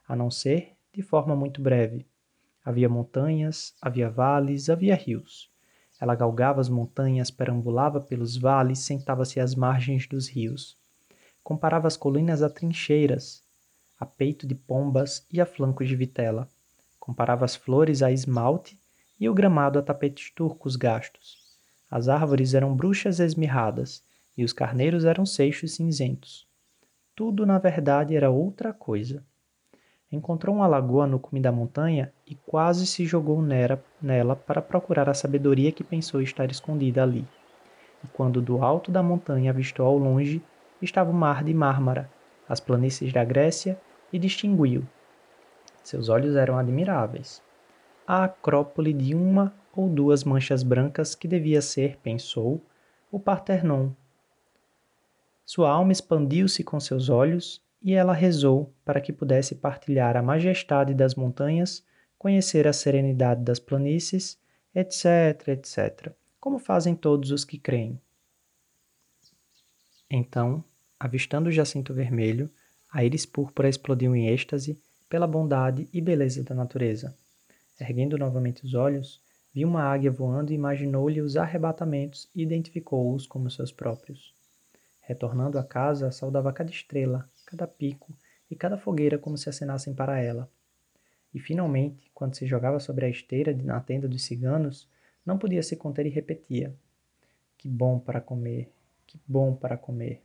a 0.09 0.17
não 0.17 0.29
ser 0.29 0.73
de 0.93 1.03
forma 1.03 1.37
muito 1.37 1.63
breve. 1.63 2.05
Havia 2.65 2.89
montanhas, 2.89 3.73
havia 3.81 4.11
vales, 4.11 4.69
havia 4.69 4.97
rios. 4.97 5.49
Ela 6.01 6.17
galgava 6.17 6.61
as 6.61 6.69
montanhas, 6.69 7.31
perambulava 7.31 8.01
pelos 8.01 8.37
vales, 8.37 8.81
sentava-se 8.81 9.39
às 9.39 9.55
margens 9.55 10.05
dos 10.09 10.29
rios. 10.29 10.77
Comparava 11.45 11.87
as 11.87 11.97
colinas 11.97 12.43
a 12.43 12.51
trincheiras, 12.51 13.45
a 14.01 14.05
peito 14.05 14.49
de 14.49 14.57
pombas 14.57 15.25
e 15.33 15.41
a 15.41 15.47
flancos 15.47 15.87
de 15.87 15.95
vitela. 15.95 16.49
Comparava 17.09 17.47
as 17.47 17.57
flores 17.57 18.03
a 18.03 18.13
esmalte 18.13 18.79
e 19.19 19.31
o 19.31 19.33
gramado 19.33 19.79
a 19.79 19.83
tapetes 19.83 20.31
turcos 20.31 20.77
gastos. 20.77 21.39
As 21.91 22.07
árvores 22.07 22.53
eram 22.53 22.77
bruxas 22.77 23.19
esmirradas 23.19 24.05
e 24.37 24.45
os 24.45 24.53
carneiros 24.53 25.07
eram 25.07 25.25
seixos 25.25 25.75
cinzentos. 25.75 26.47
Tudo, 27.17 27.47
na 27.47 27.59
verdade, 27.59 28.15
era 28.15 28.29
outra 28.29 28.75
coisa. 28.75 29.25
encontrou 30.13 30.55
uma 30.55 30.67
lagoa 30.67 31.07
no 31.07 31.19
cume 31.19 31.41
da 31.41 31.51
montanha 31.51 32.13
e 32.27 32.35
quase 32.35 32.87
se 32.87 33.07
jogou 33.07 33.41
nela 33.41 34.37
para 34.37 34.61
procurar 34.61 35.09
a 35.09 35.15
sabedoria 35.15 35.73
que 35.73 35.83
pensou 35.83 36.21
estar 36.21 36.51
escondida 36.51 37.03
ali. 37.03 37.27
E 38.05 38.09
quando 38.09 38.43
do 38.43 38.63
alto 38.63 38.91
da 38.91 39.03
montanha 39.03 39.51
avistou 39.51 39.87
ao 39.87 39.97
longe, 39.97 40.43
estava 40.83 41.11
o 41.11 41.15
mar 41.15 41.43
de 41.43 41.55
Mármara, 41.55 42.11
as 42.47 42.61
planícies 42.61 43.15
da 43.15 43.25
Grécia, 43.25 43.81
e 44.13 44.19
distinguiu. 44.19 44.87
Seus 45.89 46.11
olhos 46.11 46.37
eram 46.37 46.59
admiráveis. 46.59 47.43
A 48.07 48.25
acrópole 48.25 48.93
de 48.93 49.15
uma 49.15 49.55
ou 49.75 49.89
duas 49.89 50.23
manchas 50.23 50.63
brancas 50.63 51.15
que 51.15 51.27
devia 51.27 51.63
ser, 51.63 51.97
pensou, 52.03 52.63
o 53.11 53.19
Parthenon. 53.19 53.93
Sua 55.47 55.71
alma 55.71 55.91
expandiu-se 55.91 56.63
com 56.63 56.79
seus 56.79 57.09
olhos 57.09 57.65
e 57.83 57.95
ela 57.95 58.13
rezou 58.13 58.71
para 58.85 59.01
que 59.01 59.15
pudesse 59.15 59.55
partilhar 59.55 60.15
a 60.15 60.23
majestade 60.23 60.93
das 60.93 61.15
montanhas, 61.15 61.83
conhecer 62.19 62.69
a 62.69 62.73
serenidade 62.75 63.41
das 63.41 63.59
planícies, 63.59 64.39
etc, 64.75 65.49
etc, 65.49 66.13
como 66.39 66.59
fazem 66.59 66.95
todos 66.95 67.31
os 67.31 67.47
que 67.47 67.57
creem. 67.57 67.99
Então, 70.11 70.63
avistando 71.01 71.49
o 71.49 71.53
jacinto 71.53 71.95
vermelho, 71.95 72.51
a 72.93 73.03
íris 73.03 73.25
púrpura 73.25 73.71
explodiu 73.71 74.15
em 74.15 74.29
êxtase 74.29 74.79
pela 75.09 75.27
bondade 75.27 75.89
e 75.93 76.01
beleza 76.01 76.43
da 76.45 76.55
natureza. 76.55 77.17
Erguendo 77.81 78.19
novamente 78.19 78.65
os 78.65 78.75
olhos, 78.75 79.21
viu 79.55 79.69
uma 79.69 79.83
águia 79.83 80.11
voando 80.11 80.53
e 80.53 80.55
imaginou-lhe 80.55 81.21
os 81.21 81.37
arrebatamentos 81.37 82.29
e 82.35 82.43
identificou-os 82.43 83.27
como 83.27 83.51
seus 83.51 83.73
próprios. 83.73 84.35
Retornando 85.01 85.59
à 85.59 85.65
casa, 85.65 86.11
saudava 86.11 86.53
cada 86.53 86.71
estrela, 86.71 87.29
cada 87.47 87.67
pico 87.67 88.13
e 88.51 88.57
cada 88.57 88.77
fogueira 88.77 89.19
como 89.19 89.39
se 89.39 89.49
acenassem 89.49 89.95
para 89.95 90.21
ela. 90.21 90.51
E 91.33 91.39
finalmente, 91.39 92.11
quando 92.15 92.35
se 92.35 92.47
jogava 92.47 92.81
sobre 92.81 93.07
a 93.07 93.09
esteira 93.09 93.55
na 93.55 93.81
tenda 93.81 94.09
dos 94.09 94.25
ciganos, 94.25 94.89
não 95.25 95.39
podia 95.39 95.63
se 95.63 95.77
conter 95.77 96.07
e 96.07 96.11
repetia: 96.11 96.75
Que 97.57 97.69
bom 97.69 97.99
para 97.99 98.21
comer, 98.21 98.71
que 99.07 99.19
bom 99.27 99.55
para 99.55 99.77
comer. 99.77 100.23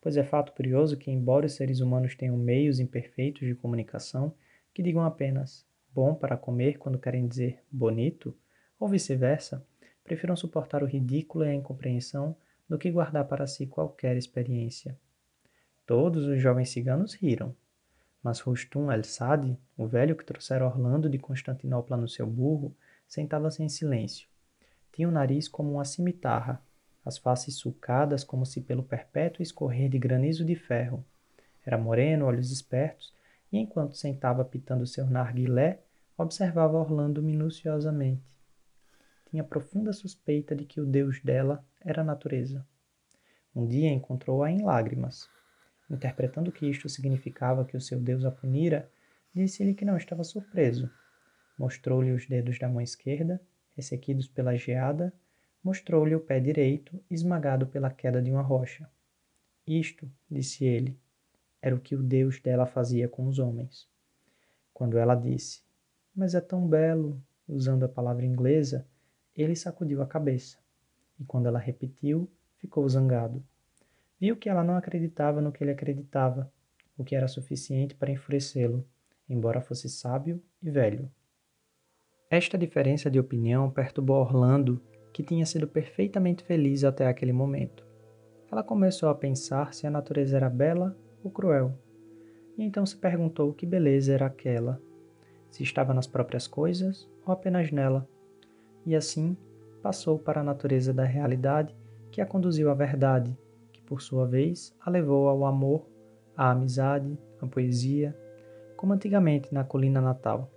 Pois 0.00 0.16
é 0.16 0.24
fato 0.24 0.52
curioso 0.52 0.96
que, 0.96 1.10
embora 1.10 1.46
os 1.46 1.52
seres 1.52 1.80
humanos 1.80 2.14
tenham 2.14 2.36
meios 2.36 2.80
imperfeitos 2.80 3.46
de 3.46 3.54
comunicação 3.54 4.34
que 4.72 4.82
digam 4.82 5.02
apenas 5.02 5.66
bom 5.92 6.14
para 6.14 6.36
comer 6.36 6.78
quando 6.78 6.98
querem 6.98 7.26
dizer 7.26 7.62
bonito, 7.70 8.36
ou 8.78 8.88
vice-versa, 8.88 9.66
prefiram 10.02 10.34
suportar 10.36 10.82
o 10.82 10.86
ridículo 10.86 11.44
e 11.44 11.48
a 11.48 11.54
incompreensão 11.54 12.36
do 12.68 12.78
que 12.78 12.90
guardar 12.90 13.26
para 13.26 13.46
si 13.46 13.66
qualquer 13.66 14.16
experiência. 14.16 14.98
Todos 15.84 16.26
os 16.26 16.40
jovens 16.40 16.70
ciganos 16.70 17.14
riram, 17.14 17.54
mas 18.22 18.40
Rustum 18.40 18.90
el-Sadi, 18.92 19.58
o 19.76 19.86
velho 19.86 20.14
que 20.14 20.24
trouxera 20.24 20.64
Orlando 20.64 21.08
de 21.08 21.18
Constantinopla 21.18 21.96
no 21.96 22.08
seu 22.08 22.26
burro, 22.26 22.74
sentava-se 23.08 23.62
em 23.62 23.68
silêncio. 23.68 24.28
Tinha 24.92 25.08
o 25.08 25.12
nariz 25.12 25.48
como 25.48 25.72
uma 25.72 25.84
cimitarra, 25.84 26.62
as 27.04 27.18
faces 27.18 27.56
sulcadas 27.56 28.24
como 28.24 28.44
se 28.44 28.60
pelo 28.60 28.82
perpétuo 28.82 29.42
escorrer 29.42 29.88
de 29.88 29.98
granizo 29.98 30.44
de 30.44 30.54
ferro. 30.54 31.04
Era 31.64 31.78
moreno, 31.78 32.26
olhos 32.26 32.50
espertos, 32.50 33.14
e 33.52 33.58
enquanto 33.58 33.96
sentava 33.96 34.44
pitando 34.44 34.86
seu 34.86 35.06
narguilé, 35.06 35.80
observava 36.16 36.78
Orlando 36.78 37.22
minuciosamente. 37.22 38.38
Tinha 39.30 39.44
profunda 39.44 39.92
suspeita 39.92 40.54
de 40.54 40.64
que 40.64 40.80
o 40.80 40.86
deus 40.86 41.20
dela 41.22 41.64
era 41.80 42.02
a 42.02 42.04
natureza. 42.04 42.66
Um 43.54 43.66
dia 43.66 43.90
encontrou-a 43.90 44.50
em 44.50 44.62
lágrimas, 44.62 45.28
Interpretando 45.90 46.52
que 46.52 46.66
isto 46.66 46.88
significava 46.88 47.64
que 47.64 47.76
o 47.76 47.80
seu 47.80 47.98
Deus 47.98 48.24
a 48.24 48.30
punira, 48.30 48.88
disse-lhe 49.34 49.74
que 49.74 49.84
não 49.84 49.96
estava 49.96 50.22
surpreso. 50.22 50.88
Mostrou-lhe 51.58 52.12
os 52.12 52.28
dedos 52.28 52.58
da 52.60 52.68
mão 52.68 52.80
esquerda, 52.80 53.40
ressequidos 53.76 54.28
pela 54.28 54.56
geada, 54.56 55.12
mostrou-lhe 55.62 56.14
o 56.14 56.20
pé 56.20 56.40
direito, 56.40 57.02
esmagado 57.10 57.66
pela 57.66 57.90
queda 57.90 58.20
de 58.20 58.30
uma 58.30 58.42
rocha. 58.42 58.88
Isto, 59.66 60.10
disse 60.30 60.64
ele, 60.64 60.98
era 61.60 61.74
o 61.74 61.80
que 61.80 61.94
o 61.94 62.02
Deus 62.02 62.40
dela 62.40 62.66
fazia 62.66 63.08
com 63.08 63.26
os 63.26 63.38
homens. 63.38 63.88
Quando 64.72 64.96
ela 64.96 65.14
disse, 65.14 65.62
mas 66.14 66.34
é 66.34 66.40
tão 66.40 66.66
belo, 66.66 67.22
usando 67.46 67.84
a 67.84 67.88
palavra 67.88 68.24
inglesa, 68.24 68.86
ele 69.36 69.54
sacudiu 69.54 70.02
a 70.02 70.06
cabeça. 70.06 70.58
E 71.18 71.24
quando 71.24 71.46
ela 71.46 71.58
repetiu, 71.58 72.30
ficou 72.56 72.88
zangado. 72.88 73.44
Viu 74.18 74.36
que 74.36 74.48
ela 74.48 74.64
não 74.64 74.76
acreditava 74.76 75.40
no 75.40 75.52
que 75.52 75.62
ele 75.62 75.70
acreditava, 75.70 76.50
o 76.96 77.04
que 77.04 77.14
era 77.14 77.28
suficiente 77.28 77.94
para 77.94 78.10
enfurecê-lo, 78.10 78.86
embora 79.28 79.60
fosse 79.60 79.88
sábio 79.88 80.42
e 80.62 80.70
velho. 80.70 81.10
Esta 82.28 82.58
diferença 82.58 83.10
de 83.10 83.18
opinião 83.18 83.70
perturbou 83.70 84.20
Orlando, 84.20 84.82
que 85.12 85.22
tinha 85.22 85.44
sido 85.46 85.66
perfeitamente 85.66 86.44
feliz 86.44 86.84
até 86.84 87.06
aquele 87.06 87.32
momento. 87.32 87.84
Ela 88.50 88.62
começou 88.62 89.08
a 89.08 89.14
pensar 89.14 89.74
se 89.74 89.86
a 89.86 89.90
natureza 89.90 90.36
era 90.36 90.50
bela 90.50 90.96
ou 91.22 91.30
cruel, 91.30 91.72
e 92.56 92.64
então 92.64 92.84
se 92.84 92.96
perguntou 92.96 93.52
que 93.52 93.66
beleza 93.66 94.12
era 94.12 94.26
aquela, 94.26 94.80
se 95.50 95.62
estava 95.62 95.94
nas 95.94 96.06
próprias 96.06 96.46
coisas 96.46 97.08
ou 97.26 97.32
apenas 97.32 97.70
nela, 97.70 98.08
e 98.84 98.94
assim 98.94 99.36
passou 99.82 100.18
para 100.18 100.40
a 100.40 100.44
natureza 100.44 100.92
da 100.92 101.04
realidade 101.04 101.74
que 102.10 102.20
a 102.20 102.26
conduziu 102.26 102.70
à 102.70 102.74
verdade 102.74 103.36
por 103.90 104.00
sua 104.00 104.24
vez, 104.24 104.72
a 104.80 104.88
levou 104.88 105.28
ao 105.28 105.44
amor, 105.44 105.84
à 106.36 106.52
amizade, 106.52 107.18
à 107.42 107.46
poesia, 107.48 108.16
como 108.76 108.92
antigamente 108.92 109.52
na 109.52 109.64
colina 109.64 110.00
natal. 110.00 110.48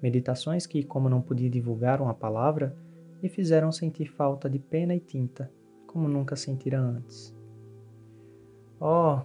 Meditações 0.00 0.66
que, 0.66 0.82
como 0.82 1.10
não 1.10 1.20
podia 1.20 1.50
divulgar 1.50 2.00
uma 2.00 2.14
palavra, 2.14 2.74
lhe 3.22 3.28
fizeram 3.28 3.72
sentir 3.72 4.06
falta 4.06 4.48
de 4.48 4.58
pena 4.58 4.94
e 4.94 5.00
tinta, 5.00 5.50
como 5.86 6.08
nunca 6.08 6.36
sentira 6.36 6.80
antes. 6.80 7.36
Oh, 8.80 9.20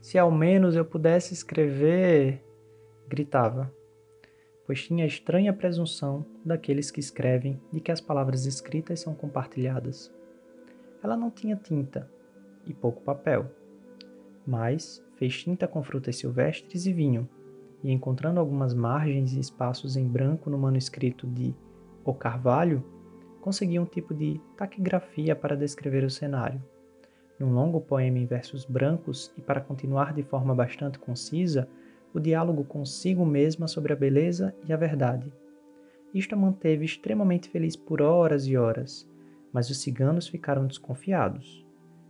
se 0.00 0.18
ao 0.18 0.30
menos 0.30 0.74
eu 0.74 0.84
pudesse 0.84 1.34
escrever! 1.34 2.42
gritava, 3.08 3.72
pois 4.66 4.84
tinha 4.84 5.04
a 5.04 5.06
estranha 5.06 5.52
presunção 5.52 6.26
daqueles 6.44 6.90
que 6.90 6.98
escrevem 6.98 7.60
de 7.72 7.80
que 7.80 7.92
as 7.92 8.00
palavras 8.00 8.46
escritas 8.46 9.00
são 9.00 9.14
compartilhadas. 9.14 10.12
Ela 11.02 11.16
não 11.16 11.30
tinha 11.30 11.56
tinta, 11.56 12.10
e 12.66 12.74
pouco 12.74 13.02
papel. 13.02 13.46
Mas 14.46 15.04
fez 15.16 15.40
tinta 15.42 15.68
com 15.68 15.82
frutas 15.82 16.16
silvestres 16.16 16.86
e 16.86 16.92
vinho, 16.92 17.28
e 17.82 17.92
encontrando 17.92 18.40
algumas 18.40 18.74
margens 18.74 19.32
e 19.32 19.40
espaços 19.40 19.96
em 19.96 20.06
branco 20.06 20.50
no 20.50 20.58
manuscrito 20.58 21.26
de 21.26 21.54
O 22.04 22.12
Carvalho, 22.12 22.84
conseguiu 23.46 23.82
um 23.82 23.86
tipo 23.86 24.12
de 24.12 24.40
taquigrafia 24.56 25.36
para 25.36 25.56
descrever 25.56 26.02
o 26.02 26.10
cenário. 26.10 26.60
Num 27.38 27.54
longo 27.54 27.80
poema 27.80 28.18
em 28.18 28.26
versos 28.26 28.64
brancos 28.64 29.32
e 29.38 29.40
para 29.40 29.60
continuar 29.60 30.12
de 30.12 30.24
forma 30.24 30.52
bastante 30.52 30.98
concisa, 30.98 31.68
o 32.12 32.18
diálogo 32.18 32.64
consigo 32.64 33.24
mesma 33.24 33.68
sobre 33.68 33.92
a 33.92 33.96
beleza 33.96 34.52
e 34.66 34.72
a 34.72 34.76
verdade. 34.76 35.32
Isto 36.12 36.34
a 36.34 36.36
manteve 36.36 36.84
extremamente 36.84 37.48
feliz 37.48 37.76
por 37.76 38.02
horas 38.02 38.48
e 38.48 38.56
horas, 38.56 39.08
mas 39.52 39.70
os 39.70 39.80
ciganos 39.80 40.26
ficaram 40.26 40.66
desconfiados. 40.66 41.64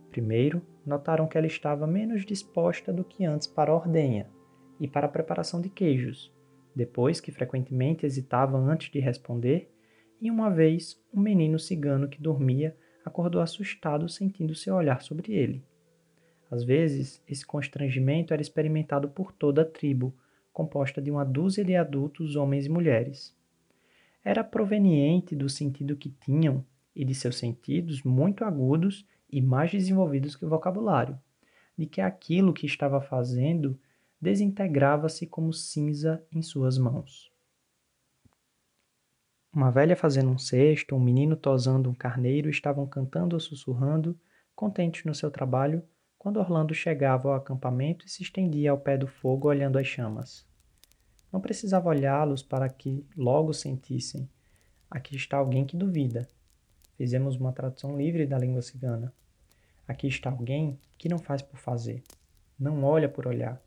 Primeiro, 0.09 0.59
notaram 0.83 1.27
que 1.27 1.37
ela 1.37 1.45
estava 1.45 1.85
menos 1.85 2.25
disposta 2.25 2.91
do 2.91 3.03
que 3.03 3.25
antes 3.25 3.45
para 3.45 3.71
a 3.71 3.75
ordenha 3.75 4.27
e 4.79 4.87
para 4.87 5.05
a 5.05 5.11
preparação 5.11 5.61
de 5.61 5.69
queijos, 5.69 6.33
depois 6.75 7.21
que 7.21 7.31
frequentemente 7.31 8.07
hesitava 8.07 8.57
antes 8.57 8.89
de 8.89 8.99
responder, 8.99 9.71
e 10.21 10.31
uma 10.31 10.49
vez 10.49 11.01
um 11.13 11.21
menino 11.21 11.59
cigano 11.59 12.07
que 12.07 12.21
dormia 12.21 12.75
acordou 13.03 13.41
assustado 13.41 14.09
sentindo 14.09 14.55
seu 14.55 14.75
olhar 14.75 15.01
sobre 15.01 15.33
ele. 15.33 15.63
Às 16.49 16.63
vezes, 16.63 17.21
esse 17.27 17.45
constrangimento 17.45 18.33
era 18.33 18.41
experimentado 18.41 19.09
por 19.09 19.31
toda 19.31 19.61
a 19.61 19.65
tribo, 19.65 20.15
composta 20.53 21.01
de 21.01 21.11
uma 21.11 21.25
dúzia 21.25 21.63
de 21.63 21.75
adultos 21.75 22.35
homens 22.35 22.65
e 22.65 22.69
mulheres. 22.69 23.35
Era 24.23 24.43
proveniente 24.43 25.35
do 25.35 25.49
sentido 25.49 25.95
que 25.95 26.09
tinham 26.09 26.65
e 26.95 27.05
de 27.05 27.13
seus 27.13 27.37
sentidos 27.37 28.01
muito 28.03 28.43
agudos 28.43 29.05
e 29.29 29.41
mais 29.41 29.71
desenvolvidos 29.71 30.35
que 30.35 30.45
o 30.45 30.49
vocabulário, 30.49 31.19
de 31.77 31.85
que 31.85 32.01
aquilo 32.01 32.53
que 32.53 32.65
estava 32.65 32.99
fazendo 32.99 33.79
desintegrava-se 34.19 35.27
como 35.27 35.53
cinza 35.53 36.25
em 36.31 36.41
suas 36.41 36.77
mãos. 36.77 37.31
Uma 39.53 39.71
velha 39.71 39.95
fazendo 39.95 40.29
um 40.29 40.37
cesto, 40.37 40.95
um 40.95 40.99
menino 40.99 41.35
tosando 41.35 41.89
um 41.89 41.95
carneiro 41.95 42.49
estavam 42.49 42.85
cantando 42.85 43.35
ou 43.35 43.39
sussurrando, 43.39 44.19
contentes 44.55 45.03
no 45.05 45.15
seu 45.15 45.31
trabalho, 45.31 45.83
quando 46.17 46.37
Orlando 46.37 46.73
chegava 46.73 47.29
ao 47.29 47.35
acampamento 47.35 48.05
e 48.05 48.09
se 48.09 48.23
estendia 48.23 48.71
ao 48.71 48.77
pé 48.77 48.97
do 48.97 49.07
fogo 49.07 49.47
olhando 49.47 49.77
as 49.77 49.87
chamas. 49.87 50.45
Não 51.31 51.39
precisava 51.39 51.89
olhá-los 51.89 52.43
para 52.43 52.67
que 52.69 53.05
logo 53.15 53.53
sentissem: 53.53 54.29
aqui 54.89 55.15
está 55.15 55.37
alguém 55.37 55.65
que 55.65 55.77
duvida, 55.77 56.27
Fizemos 56.97 57.35
uma 57.35 57.53
tradução 57.53 57.95
livre 57.95 58.25
da 58.25 58.39
língua 58.39 58.63
cigana. 58.63 59.13
Aqui 59.87 60.07
está 60.07 60.31
alguém 60.31 60.79
que 60.97 61.07
não 61.07 61.19
faz 61.19 61.43
por 61.43 61.59
fazer, 61.59 62.03
não 62.59 62.83
olha 62.83 63.07
por 63.07 63.27
olhar. 63.27 63.61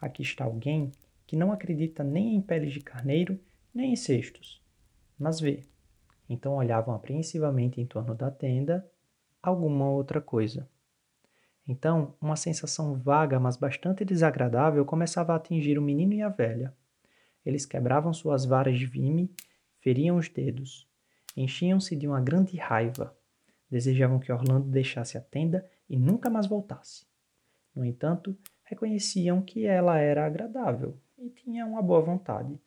Aqui 0.00 0.22
está 0.22 0.44
alguém 0.44 0.90
que 1.24 1.36
não 1.36 1.52
acredita 1.52 2.02
nem 2.02 2.34
em 2.34 2.42
peles 2.42 2.72
de 2.72 2.80
carneiro, 2.80 3.38
nem 3.72 3.92
em 3.92 3.96
cestos, 3.96 4.60
mas 5.18 5.40
vê. 5.40 5.62
Então 6.28 6.54
olhavam 6.54 6.94
apreensivamente 6.94 7.80
em 7.80 7.86
torno 7.86 8.14
da 8.14 8.30
tenda 8.30 8.88
alguma 9.42 9.88
outra 9.90 10.20
coisa. 10.20 10.68
Então, 11.66 12.14
uma 12.20 12.36
sensação 12.36 12.94
vaga, 12.94 13.40
mas 13.40 13.56
bastante 13.56 14.04
desagradável, 14.04 14.84
começava 14.84 15.32
a 15.32 15.36
atingir 15.36 15.78
o 15.78 15.82
menino 15.82 16.12
e 16.12 16.22
a 16.22 16.28
velha. 16.28 16.74
Eles 17.44 17.64
quebravam 17.64 18.12
suas 18.12 18.44
varas 18.44 18.78
de 18.78 18.86
vime, 18.86 19.30
feriam 19.80 20.16
os 20.16 20.28
dedos, 20.28 20.86
enchiam-se 21.36 21.96
de 21.96 22.06
uma 22.06 22.20
grande 22.20 22.56
raiva. 22.56 23.16
Desejavam 23.70 24.18
que 24.18 24.30
Orlando 24.30 24.68
deixasse 24.68 25.16
a 25.16 25.20
tenda 25.20 25.68
e 25.88 25.98
nunca 25.98 26.28
mais 26.28 26.46
voltasse. 26.46 27.06
No 27.74 27.84
entanto, 27.84 28.36
reconheciam 28.62 29.42
que 29.42 29.66
ela 29.66 29.98
era 29.98 30.24
agradável 30.24 30.98
e 31.18 31.30
tinha 31.30 31.66
uma 31.66 31.82
boa 31.82 32.00
vontade, 32.00 32.58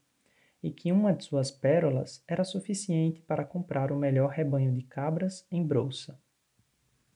e 0.67 0.71
que 0.71 0.91
uma 0.91 1.13
de 1.13 1.23
suas 1.23 1.49
pérolas 1.49 2.21
era 2.27 2.43
suficiente 2.43 3.21
para 3.21 3.45
comprar 3.45 3.89
o 3.89 3.97
melhor 3.97 4.30
rebanho 4.32 4.73
de 4.73 4.82
cabras 4.82 5.47
em 5.49 5.65
Brouça. 5.65 6.19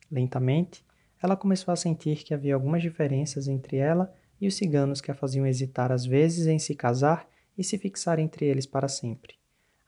Lentamente, 0.10 0.86
ela 1.22 1.36
começou 1.36 1.74
a 1.74 1.76
sentir 1.76 2.24
que 2.24 2.34
havia 2.34 2.56
algumas 2.56 2.82
diferenças 2.82 3.50
entre 3.50 3.76
ela 3.76 4.14
e 4.40 4.48
os 4.48 4.56
ciganos 4.56 5.02
que 5.02 5.12
a 5.12 5.14
faziam 5.14 5.46
hesitar 5.46 5.92
às 5.92 6.06
vezes 6.06 6.48
em 6.48 6.58
se 6.58 6.74
casar 6.74 7.28
e 7.58 7.64
se 7.64 7.78
fixar 7.78 8.20
entre 8.20 8.46
eles 8.46 8.66
para 8.66 8.88
sempre. 8.88 9.36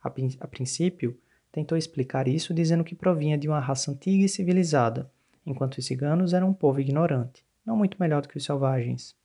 A, 0.03 0.09
a 0.09 0.47
princípio, 0.47 1.17
tentou 1.49 1.77
explicar 1.77 2.27
isso 2.27 2.53
dizendo 2.53 2.83
que 2.83 2.93
provinha 2.93 3.37
de 3.37 3.47
uma 3.47 3.61
raça 3.61 3.91
antiga 3.91 4.25
e 4.25 4.29
civilizada, 4.29 5.09
enquanto 5.45 5.77
os 5.77 5.85
ciganos 5.85 6.33
eram 6.33 6.49
um 6.49 6.53
povo 6.53 6.81
ignorante, 6.81 7.45
não 7.65 7.77
muito 7.77 7.95
melhor 7.97 8.21
do 8.21 8.27
que 8.27 8.37
os 8.37 8.43
selvagens. 8.43 9.15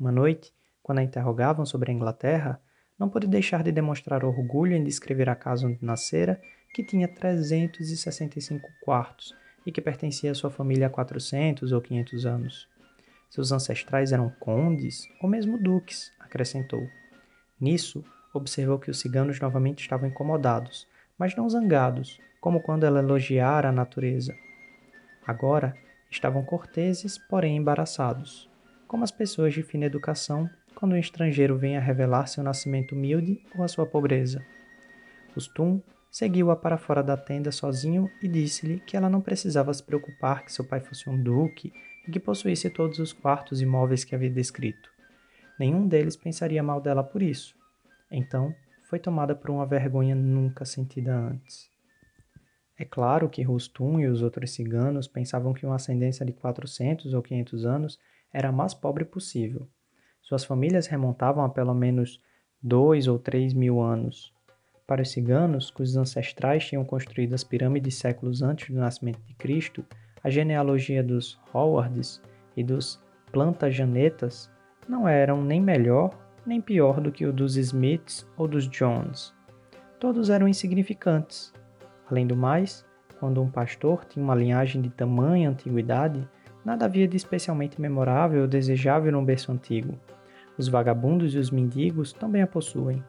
Uma 0.00 0.10
noite, 0.10 0.50
quando 0.82 1.00
a 1.00 1.02
interrogavam 1.02 1.66
sobre 1.66 1.90
a 1.90 1.94
Inglaterra, 1.94 2.58
não 2.98 3.08
pôde 3.08 3.26
deixar 3.26 3.62
de 3.62 3.72
demonstrar 3.72 4.24
orgulho 4.24 4.74
em 4.74 4.84
descrever 4.84 5.28
a 5.28 5.34
casa 5.34 5.66
onde 5.66 5.78
nascera, 5.82 6.40
que 6.72 6.82
tinha 6.82 7.08
365 7.08 8.68
quartos 8.80 9.34
e 9.66 9.72
que 9.72 9.80
pertencia 9.80 10.30
à 10.30 10.34
sua 10.34 10.50
família 10.50 10.86
há 10.86 10.90
400 10.90 11.72
ou 11.72 11.80
500 11.80 12.26
anos. 12.26 12.68
Seus 13.30 13.52
ancestrais 13.52 14.12
eram 14.12 14.30
condes 14.40 15.08
ou 15.20 15.28
mesmo 15.28 15.58
duques, 15.58 16.12
acrescentou. 16.20 16.86
Nisso, 17.60 18.04
observou 18.34 18.78
que 18.78 18.90
os 18.90 19.00
ciganos 19.00 19.38
novamente 19.38 19.80
estavam 19.80 20.08
incomodados, 20.08 20.86
mas 21.18 21.36
não 21.36 21.48
zangados, 21.48 22.18
como 22.40 22.60
quando 22.60 22.84
ela 22.84 22.98
elogiara 22.98 23.68
a 23.68 23.72
natureza. 23.72 24.34
Agora, 25.26 25.76
estavam 26.10 26.44
corteses, 26.44 27.16
porém 27.16 27.56
embaraçados, 27.56 28.50
como 28.88 29.04
as 29.04 29.10
pessoas 29.10 29.54
de 29.54 29.62
fina 29.62 29.86
educação 29.86 30.50
quando 30.82 30.94
um 30.94 30.98
estrangeiro 30.98 31.56
vem 31.56 31.76
a 31.76 31.80
revelar 31.80 32.26
seu 32.26 32.42
nascimento 32.42 32.96
humilde 32.96 33.40
ou 33.56 33.62
a 33.62 33.68
sua 33.68 33.86
pobreza. 33.86 34.44
Costum 35.32 35.80
seguiu-a 36.10 36.56
para 36.56 36.76
fora 36.76 37.04
da 37.04 37.16
tenda 37.16 37.52
sozinho 37.52 38.10
e 38.20 38.26
disse-lhe 38.26 38.80
que 38.80 38.96
ela 38.96 39.08
não 39.08 39.20
precisava 39.20 39.72
se 39.72 39.80
preocupar 39.80 40.44
que 40.44 40.52
seu 40.52 40.64
pai 40.64 40.80
fosse 40.80 41.08
um 41.08 41.16
duque 41.22 41.72
e 42.04 42.10
que 42.10 42.18
possuísse 42.18 42.68
todos 42.68 42.98
os 42.98 43.12
quartos 43.12 43.62
e 43.62 43.64
móveis 43.64 44.02
que 44.02 44.12
havia 44.12 44.28
descrito. 44.28 44.90
Nenhum 45.56 45.86
deles 45.86 46.16
pensaria 46.16 46.64
mal 46.64 46.80
dela 46.80 47.04
por 47.04 47.22
isso. 47.22 47.54
Então, 48.10 48.52
foi 48.82 48.98
tomada 48.98 49.36
por 49.36 49.50
uma 49.50 49.64
vergonha 49.64 50.16
nunca 50.16 50.64
sentida 50.64 51.14
antes. 51.14 51.70
É 52.76 52.84
claro 52.84 53.28
que 53.28 53.40
Rustum 53.40 54.00
e 54.00 54.08
os 54.08 54.20
outros 54.20 54.50
ciganos 54.50 55.06
pensavam 55.06 55.54
que 55.54 55.64
uma 55.64 55.76
ascendência 55.76 56.26
de 56.26 56.32
400 56.32 57.14
ou 57.14 57.22
500 57.22 57.64
anos 57.64 58.00
era 58.32 58.48
a 58.48 58.52
mais 58.52 58.74
pobre 58.74 59.04
possível. 59.04 59.68
Suas 60.22 60.44
famílias 60.44 60.86
remontavam 60.86 61.44
a 61.44 61.48
pelo 61.48 61.74
menos 61.74 62.20
dois 62.62 63.06
ou 63.08 63.18
três 63.18 63.52
mil 63.52 63.80
anos, 63.80 64.32
para 64.92 65.00
os 65.00 65.10
ciganos, 65.10 65.70
cujos 65.70 65.96
ancestrais 65.96 66.66
tinham 66.66 66.84
construído 66.84 67.34
as 67.34 67.42
pirâmides 67.42 67.94
séculos 67.94 68.42
antes 68.42 68.68
do 68.68 68.80
nascimento 68.80 69.20
de 69.22 69.32
Cristo, 69.34 69.82
a 70.22 70.28
genealogia 70.28 71.02
dos 71.02 71.40
Howards 71.50 72.20
e 72.56 72.62
dos 72.62 73.00
Plantagenetas 73.30 74.50
não 74.86 75.08
eram 75.08 75.42
nem 75.42 75.60
melhor 75.60 76.10
nem 76.44 76.60
pior 76.60 77.00
do 77.00 77.10
que 77.10 77.24
o 77.24 77.32
dos 77.32 77.56
Smiths 77.56 78.28
ou 78.36 78.46
dos 78.46 78.68
Jones. 78.68 79.32
Todos 79.98 80.28
eram 80.28 80.46
insignificantes. 80.46 81.54
Além 82.10 82.26
do 82.26 82.36
mais, 82.36 82.84
quando 83.18 83.40
um 83.40 83.50
pastor 83.50 84.04
tinha 84.04 84.22
uma 84.22 84.34
linhagem 84.34 84.82
de 84.82 84.90
tamanha 84.90 85.48
antiguidade, 85.48 86.28
nada 86.64 86.84
havia 86.84 87.08
de 87.08 87.16
especialmente 87.16 87.80
memorável 87.80 88.42
ou 88.42 88.46
desejável 88.46 89.10
num 89.10 89.24
berço 89.24 89.52
antigo. 89.52 89.98
Os 90.58 90.68
vagabundos 90.68 91.34
e 91.34 91.38
os 91.38 91.50
mendigos 91.50 92.12
também 92.12 92.42
a 92.42 92.46
possuem. 92.46 93.02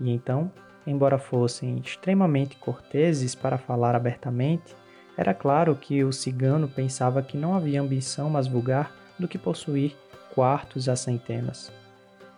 E 0.00 0.10
então, 0.10 0.50
embora 0.86 1.18
fossem 1.18 1.78
extremamente 1.78 2.56
corteses 2.56 3.34
para 3.34 3.58
falar 3.58 3.94
abertamente, 3.94 4.74
era 5.16 5.32
claro 5.32 5.74
que 5.74 6.04
o 6.04 6.12
cigano 6.12 6.68
pensava 6.68 7.22
que 7.22 7.36
não 7.36 7.54
havia 7.54 7.80
ambição 7.80 8.28
mais 8.28 8.46
vulgar 8.46 8.92
do 9.18 9.26
que 9.26 9.38
possuir 9.38 9.96
quartos 10.34 10.88
a 10.88 10.94
centenas. 10.94 11.72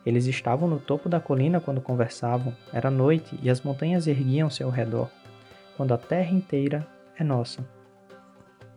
Eles 0.07 0.27
estavam 0.27 0.69
no 0.69 0.79
topo 0.79 1.09
da 1.09 1.21
colina 1.21 1.61
quando 1.61 1.81
conversavam, 1.81 2.55
era 2.73 2.91
noite 2.91 3.39
e 3.43 3.51
as 3.51 3.61
montanhas 3.61 4.07
erguiam-se 4.07 4.63
ao 4.63 4.71
redor, 4.71 5.11
quando 5.77 5.93
a 5.93 5.99
terra 5.99 6.31
inteira 6.31 6.87
é 7.19 7.25
nossa. 7.25 7.67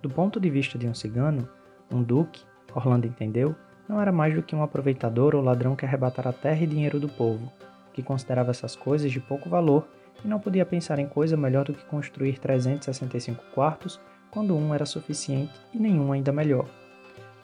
Do 0.02 0.10
ponto 0.10 0.40
de 0.40 0.50
vista 0.50 0.78
de 0.78 0.88
um 0.88 0.96
cigano, 0.96 1.48
um 1.92 2.02
duque, 2.02 2.42
Orlando 2.74 3.06
entendeu, 3.06 3.56
não 3.92 4.00
era 4.00 4.12
mais 4.12 4.34
do 4.34 4.42
que 4.42 4.56
um 4.56 4.64
aproveitador 4.64 5.36
ou 5.36 5.42
ladrão 5.42 5.76
que 5.76 5.86
arrebatara 5.86 6.32
terra 6.32 6.64
e 6.64 6.68
dinheiro 6.68 6.98
do 6.98 7.10
povo, 7.10 7.52
que 7.92 8.02
considerava 8.02 8.50
essas 8.50 8.74
coisas 8.74 9.12
de 9.12 9.20
pouco 9.20 9.50
valor 9.50 9.86
e 10.24 10.28
não 10.30 10.40
podia 10.40 10.66
pensar 10.66 10.98
em 10.98 11.06
coisa 11.06 11.36
melhor 11.36 11.66
do 11.66 11.74
que 11.74 11.84
construir 11.84 12.40
365 12.40 13.44
quartos 13.54 14.00
quando 14.32 14.56
um 14.56 14.74
era 14.74 14.86
suficiente 14.86 15.52
e 15.74 15.78
nenhum 15.78 16.14
ainda 16.14 16.32
melhor. 16.32 16.70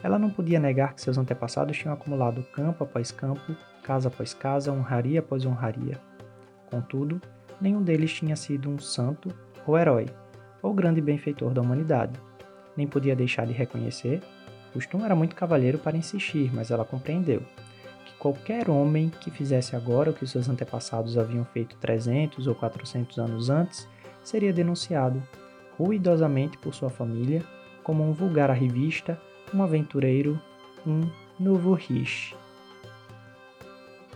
Ela 0.02 0.18
não 0.18 0.30
podia 0.30 0.58
negar 0.58 0.94
que 0.94 1.02
seus 1.02 1.18
antepassados 1.18 1.78
tinham 1.78 1.94
acumulado 1.94 2.42
campo 2.54 2.82
após 2.82 3.12
campo, 3.12 3.54
casa 3.84 4.08
após 4.08 4.34
casa, 4.34 4.72
honraria 4.72 5.20
após 5.20 5.46
honraria. 5.46 6.00
Contudo, 6.72 7.20
nenhum 7.60 7.84
deles 7.84 8.14
tinha 8.14 8.38
sido 8.38 8.70
um 8.70 8.80
santo 8.80 9.30
ou 9.66 9.78
herói, 9.78 10.06
ou 10.62 10.74
grande 10.74 11.02
benfeitor 11.02 11.54
da 11.54 11.62
humanidade. 11.62 12.18
Nem 12.78 12.88
podia 12.88 13.18
deixar 13.18 13.46
de 13.46 13.52
reconhecer. 13.52 14.22
Costum 14.74 15.04
era 15.04 15.16
muito 15.16 15.36
cavalheiro 15.36 15.78
para 15.78 15.98
insistir, 15.98 16.54
mas 16.54 16.72
ela 16.72 16.86
compreendeu 16.86 17.42
qualquer 18.18 18.70
homem 18.70 19.10
que 19.10 19.30
fizesse 19.30 19.76
agora 19.76 20.12
o 20.12 20.14
que 20.14 20.26
seus 20.26 20.50
antepassados 20.50 21.18
haviam 21.18 21.46
feito 21.46 21.78
300 21.78 22.48
ou 22.48 22.56
400 22.56 23.18
anos 23.20 23.50
antes 23.50 23.88
seria 24.24 24.52
denunciado 24.52 25.22
ruidosamente 25.78 26.58
por 26.58 26.74
sua 26.74 26.90
família 26.90 27.44
como 27.84 28.04
um 28.04 28.12
vulgar 28.12 28.50
arrivista, 28.50 29.22
um 29.54 29.64
aventureiro, 29.64 30.42
um 30.86 31.10
novo 31.40 31.74
riche. 31.74 32.36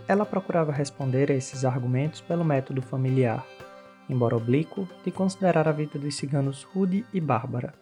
Ela 0.06 0.26
procurava 0.26 0.72
responder 0.72 1.30
a 1.30 1.34
esses 1.34 1.64
argumentos 1.64 2.20
pelo 2.20 2.44
método 2.44 2.82
familiar, 2.82 3.46
embora 4.10 4.36
oblíquo 4.36 4.86
de 5.04 5.10
considerar 5.10 5.68
a 5.68 5.72
vida 5.72 5.98
dos 5.98 6.16
ciganos 6.16 6.64
rude 6.64 7.06
e 7.14 7.20
bárbara. 7.20 7.72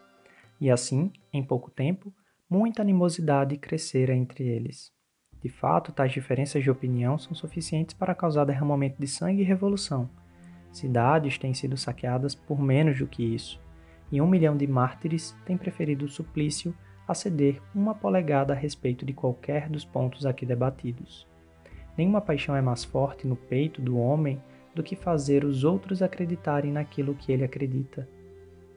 E 0.61 0.71
assim, 0.71 1.11
em 1.33 1.43
pouco 1.43 1.71
tempo, 1.71 2.13
muita 2.51 2.83
animosidade 2.83 3.57
crescera 3.57 4.13
entre 4.13 4.45
eles. 4.45 4.93
De 5.41 5.49
fato, 5.49 5.93
tais 5.93 6.11
diferenças 6.11 6.65
de 6.65 6.71
opinião 6.71 7.17
são 7.17 7.33
suficientes 7.33 7.95
para 7.95 8.15
causar 8.15 8.45
derramamento 8.45 9.01
de 9.01 9.07
sangue 9.07 9.43
e 9.43 9.45
revolução. 9.45 10.11
Cidades 10.73 11.39
têm 11.39 11.55
sido 11.55 11.77
saqueadas 11.77 12.35
por 12.35 12.61
menos 12.61 12.99
do 12.99 13.07
que 13.07 13.23
isso, 13.23 13.63
e 14.11 14.21
um 14.21 14.27
milhão 14.27 14.57
de 14.57 14.67
mártires 14.67 15.35
têm 15.47 15.57
preferido 15.57 16.05
o 16.05 16.09
suplício 16.09 16.75
a 17.07 17.15
ceder 17.15 17.63
uma 17.73 17.95
polegada 17.95 18.53
a 18.53 18.57
respeito 18.57 19.07
de 19.07 19.13
qualquer 19.13 19.69
dos 19.69 19.85
pontos 19.85 20.27
aqui 20.27 20.45
debatidos. 20.45 21.27
Nenhuma 21.97 22.21
paixão 22.21 22.57
é 22.57 22.61
mais 22.61 22.85
forte 22.85 23.27
no 23.27 23.37
peito 23.37 23.81
do 23.81 23.97
homem 23.97 24.43
do 24.75 24.83
que 24.83 24.97
fazer 24.97 25.45
os 25.45 25.65
outros 25.65 26.03
acreditarem 26.03 26.73
naquilo 26.73 27.15
que 27.15 27.33
ele 27.33 27.45
acredita. 27.45 28.09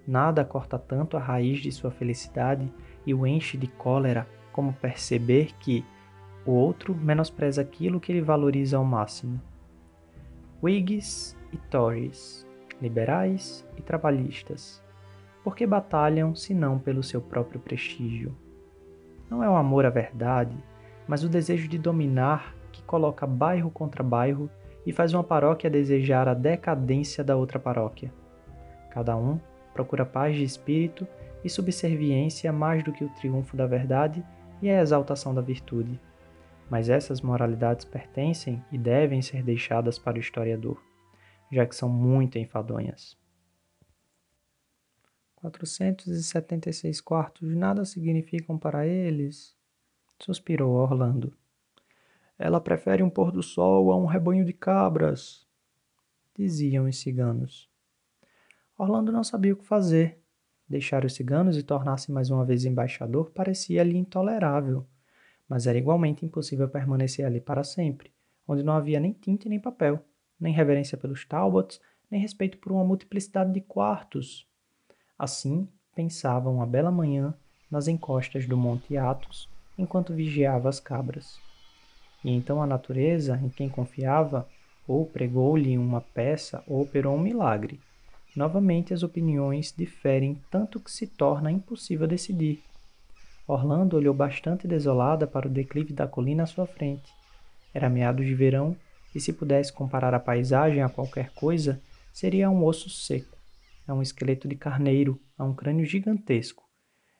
Nada 0.07 0.43
corta 0.43 0.77
tanto 0.77 1.15
a 1.15 1.19
raiz 1.19 1.59
de 1.59 1.71
sua 1.71 1.91
felicidade 1.91 2.71
e 3.05 3.13
o 3.13 3.25
enche 3.25 3.57
de 3.57 3.67
cólera 3.67 4.27
como 4.51 4.73
perceber 4.73 5.53
que, 5.59 5.85
o 6.45 6.51
outro 6.51 6.93
menospreza 6.93 7.61
aquilo 7.61 7.99
que 7.99 8.11
ele 8.11 8.21
valoriza 8.21 8.77
ao 8.77 8.83
máximo. 8.83 9.39
Whigs 10.61 11.37
e 11.51 11.57
Tories, 11.57 12.45
liberais 12.81 13.65
e 13.77 13.81
trabalhistas, 13.81 14.83
por 15.43 15.55
que 15.55 15.65
batalham 15.65 16.35
senão 16.35 16.79
pelo 16.79 17.03
seu 17.03 17.21
próprio 17.21 17.59
prestígio? 17.59 18.35
Não 19.29 19.43
é 19.43 19.49
o 19.49 19.55
amor 19.55 19.85
à 19.85 19.89
verdade, 19.89 20.55
mas 21.07 21.23
o 21.23 21.29
desejo 21.29 21.67
de 21.67 21.77
dominar 21.77 22.55
que 22.71 22.83
coloca 22.83 23.27
bairro 23.27 23.69
contra 23.69 24.03
bairro 24.03 24.49
e 24.85 24.91
faz 24.91 25.13
uma 25.13 25.23
paróquia 25.23 25.69
desejar 25.69 26.27
a 26.27 26.33
decadência 26.33 27.23
da 27.23 27.35
outra 27.35 27.59
paróquia. 27.59 28.13
Cada 28.89 29.15
um 29.15 29.39
procura 29.73 30.05
paz 30.05 30.35
de 30.35 30.43
espírito 30.43 31.07
e 31.43 31.49
subserviência 31.49 32.51
mais 32.51 32.83
do 32.83 32.91
que 32.91 33.03
o 33.03 33.09
triunfo 33.09 33.55
da 33.57 33.67
verdade 33.67 34.23
e 34.61 34.69
a 34.69 34.81
exaltação 34.81 35.33
da 35.33 35.41
virtude 35.41 35.99
mas 36.69 36.89
essas 36.89 37.21
moralidades 37.21 37.85
pertencem 37.85 38.63
e 38.71 38.79
devem 38.79 39.21
ser 39.21 39.43
deixadas 39.43 39.99
para 39.99 40.17
o 40.17 40.19
historiador, 40.19 40.81
já 41.51 41.65
que 41.65 41.75
são 41.75 41.89
muito 41.89 42.37
enfadonhas. 42.37 43.15
476 45.35 47.01
quartos 47.01 47.53
nada 47.53 47.83
significam 47.83 48.57
para 48.57 48.87
eles, 48.87 49.55
suspirou 50.19 50.73
Orlando. 50.73 51.35
Ela 52.39 52.61
prefere 52.61 53.03
um 53.03 53.09
pôr 53.09 53.31
do 53.31 53.43
sol 53.43 53.91
a 53.91 53.97
um 53.97 54.05
rebanho 54.05 54.45
de 54.45 54.53
cabras, 54.53 55.45
diziam 56.35 56.87
os 56.87 56.97
ciganos. 56.97 57.69
Orlando 58.75 59.11
não 59.11 59.23
sabia 59.23 59.53
o 59.53 59.57
que 59.57 59.65
fazer. 59.65 60.22
Deixar 60.73 61.05
os 61.05 61.13
ciganos 61.13 61.55
e 61.55 61.61
tornar-se 61.61 62.11
mais 62.11 62.31
uma 62.31 62.43
vez 62.43 62.65
embaixador 62.65 63.29
parecia-lhe 63.29 63.95
intolerável, 63.95 64.83
mas 65.47 65.67
era 65.67 65.77
igualmente 65.77 66.25
impossível 66.25 66.67
permanecer 66.67 67.27
ali 67.27 67.39
para 67.39 67.63
sempre, 67.63 68.11
onde 68.47 68.63
não 68.63 68.73
havia 68.73 68.99
nem 68.99 69.13
tinta 69.13 69.47
nem 69.47 69.59
papel, 69.59 70.03
nem 70.39 70.51
reverência 70.51 70.97
pelos 70.97 71.25
Talbots, 71.25 71.79
nem 72.09 72.19
respeito 72.19 72.57
por 72.57 72.71
uma 72.71 72.83
multiplicidade 72.83 73.53
de 73.53 73.61
quartos. 73.61 74.47
Assim, 75.15 75.67
pensava 75.93 76.49
uma 76.49 76.65
bela 76.65 76.89
manhã 76.89 77.35
nas 77.69 77.87
encostas 77.87 78.47
do 78.47 78.57
Monte 78.57 78.97
Athos, 78.97 79.47
enquanto 79.77 80.11
vigiava 80.11 80.69
as 80.69 80.79
cabras. 80.79 81.39
E 82.25 82.31
então 82.31 82.63
a 82.63 82.65
natureza, 82.65 83.39
em 83.43 83.49
quem 83.49 83.69
confiava, 83.69 84.49
ou 84.87 85.05
pregou-lhe 85.05 85.77
uma 85.77 86.01
peça 86.01 86.63
ou 86.65 86.81
operou 86.81 87.15
um 87.15 87.21
milagre. 87.21 87.79
Novamente 88.35 88.93
as 88.93 89.03
opiniões 89.03 89.73
diferem 89.75 90.41
tanto 90.49 90.79
que 90.79 90.91
se 90.91 91.05
torna 91.05 91.51
impossível 91.51 92.07
decidir. 92.07 92.63
Orlando 93.47 93.95
olhou 93.95 94.13
bastante 94.13 94.67
desolada 94.67 95.27
para 95.27 95.47
o 95.47 95.51
declive 95.51 95.93
da 95.93 96.07
colina 96.07 96.43
à 96.43 96.45
sua 96.45 96.65
frente. 96.65 97.13
Era 97.73 97.89
meados 97.89 98.25
de 98.25 98.33
verão, 98.33 98.75
e 99.13 99.19
se 99.19 99.31
pudesse 99.31 99.71
comparar 99.71 100.13
a 100.13 100.19
paisagem 100.19 100.81
a 100.81 100.89
qualquer 100.89 101.31
coisa, 101.33 101.79
seria 102.11 102.47
a 102.47 102.49
um 102.49 102.65
osso 102.65 102.89
seco, 102.89 103.37
a 103.87 103.93
um 103.93 104.01
esqueleto 104.01 104.47
de 104.47 104.55
carneiro, 104.55 105.19
a 105.37 105.43
um 105.43 105.53
crânio 105.53 105.85
gigantesco, 105.85 106.63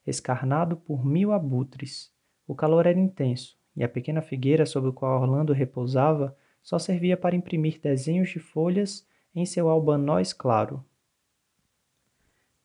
escarnado 0.06 0.76
por 0.76 1.06
mil 1.06 1.32
abutres. 1.32 2.12
O 2.48 2.56
calor 2.56 2.88
era 2.88 3.00
intenso, 3.00 3.56
e 3.76 3.84
a 3.84 3.90
pequena 3.90 4.22
figueira 4.22 4.66
sobre 4.66 4.90
a 4.90 4.94
qual 4.94 5.22
Orlando 5.22 5.54
repousava 5.54 6.36
só 6.64 6.80
servia 6.80 7.16
para 7.16 7.36
imprimir 7.36 7.80
desenhos 7.80 8.30
de 8.30 8.40
folhas 8.40 9.06
em 9.36 9.46
seu 9.46 9.70
albanóis 9.70 10.34
claro. 10.34 10.84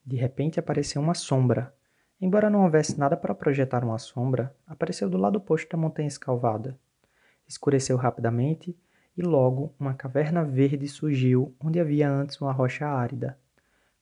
De 0.09 0.16
repente 0.16 0.59
apareceu 0.59 1.03
uma 1.03 1.12
sombra. 1.12 1.71
Embora 2.18 2.49
não 2.49 2.64
houvesse 2.64 2.99
nada 2.99 3.14
para 3.14 3.35
projetar 3.35 3.85
uma 3.85 3.99
sombra, 3.99 4.57
apareceu 4.66 5.07
do 5.07 5.18
lado 5.18 5.37
oposto 5.37 5.71
da 5.71 5.77
montanha 5.77 6.09
escalvada. 6.09 6.79
Escureceu 7.47 7.94
rapidamente 7.99 8.75
e 9.14 9.21
logo 9.21 9.75
uma 9.79 9.92
caverna 9.92 10.42
verde 10.42 10.88
surgiu 10.88 11.55
onde 11.61 11.79
havia 11.79 12.11
antes 12.11 12.40
uma 12.40 12.53
rocha 12.53 12.87
árida. 12.87 13.38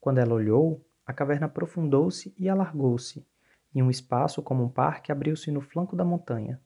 Quando 0.01 0.19
ela 0.19 0.33
olhou, 0.33 0.81
a 1.05 1.13
caverna 1.13 1.47
aprofundou-se 1.47 2.33
e 2.39 2.49
alargou-se, 2.49 3.27
e 3.75 3.83
um 3.83 3.91
espaço 3.91 4.41
como 4.41 4.63
um 4.63 4.69
parque 4.69 5.11
abriu-se 5.11 5.51
no 5.51 5.61
flanco 5.61 5.97
da 5.97 6.05
montanha. 6.05 6.61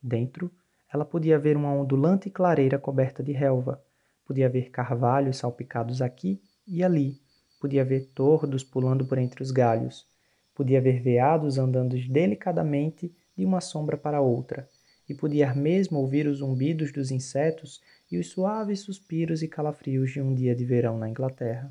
Dentro, 0.00 0.52
ela 0.88 1.04
podia 1.04 1.36
ver 1.36 1.56
uma 1.56 1.72
ondulante 1.72 2.30
clareira 2.30 2.78
coberta 2.78 3.24
de 3.24 3.32
relva, 3.32 3.82
podia 4.24 4.48
ver 4.48 4.70
carvalhos 4.70 5.38
salpicados 5.38 6.00
aqui 6.00 6.40
e 6.64 6.84
ali, 6.84 7.20
podia 7.58 7.84
ver 7.84 8.10
tordos 8.14 8.62
pulando 8.64 9.04
por 9.04 9.18
entre 9.18 9.42
os 9.42 9.50
galhos, 9.50 10.06
podia 10.54 10.80
ver 10.80 11.00
veados 11.00 11.58
andando 11.58 11.96
delicadamente 12.08 13.14
de 13.36 13.44
uma 13.44 13.60
sombra 13.60 13.96
para 13.96 14.20
outra, 14.20 14.68
e 15.08 15.14
podia 15.14 15.54
mesmo 15.54 15.98
ouvir 15.98 16.26
os 16.26 16.38
zumbidos 16.38 16.92
dos 16.92 17.10
insetos 17.10 17.80
e 18.10 18.18
os 18.18 18.28
suaves 18.28 18.80
suspiros 18.80 19.42
e 19.42 19.48
calafrios 19.48 20.10
de 20.10 20.20
um 20.20 20.34
dia 20.34 20.54
de 20.54 20.64
verão 20.64 20.98
na 20.98 21.08
Inglaterra. 21.08 21.70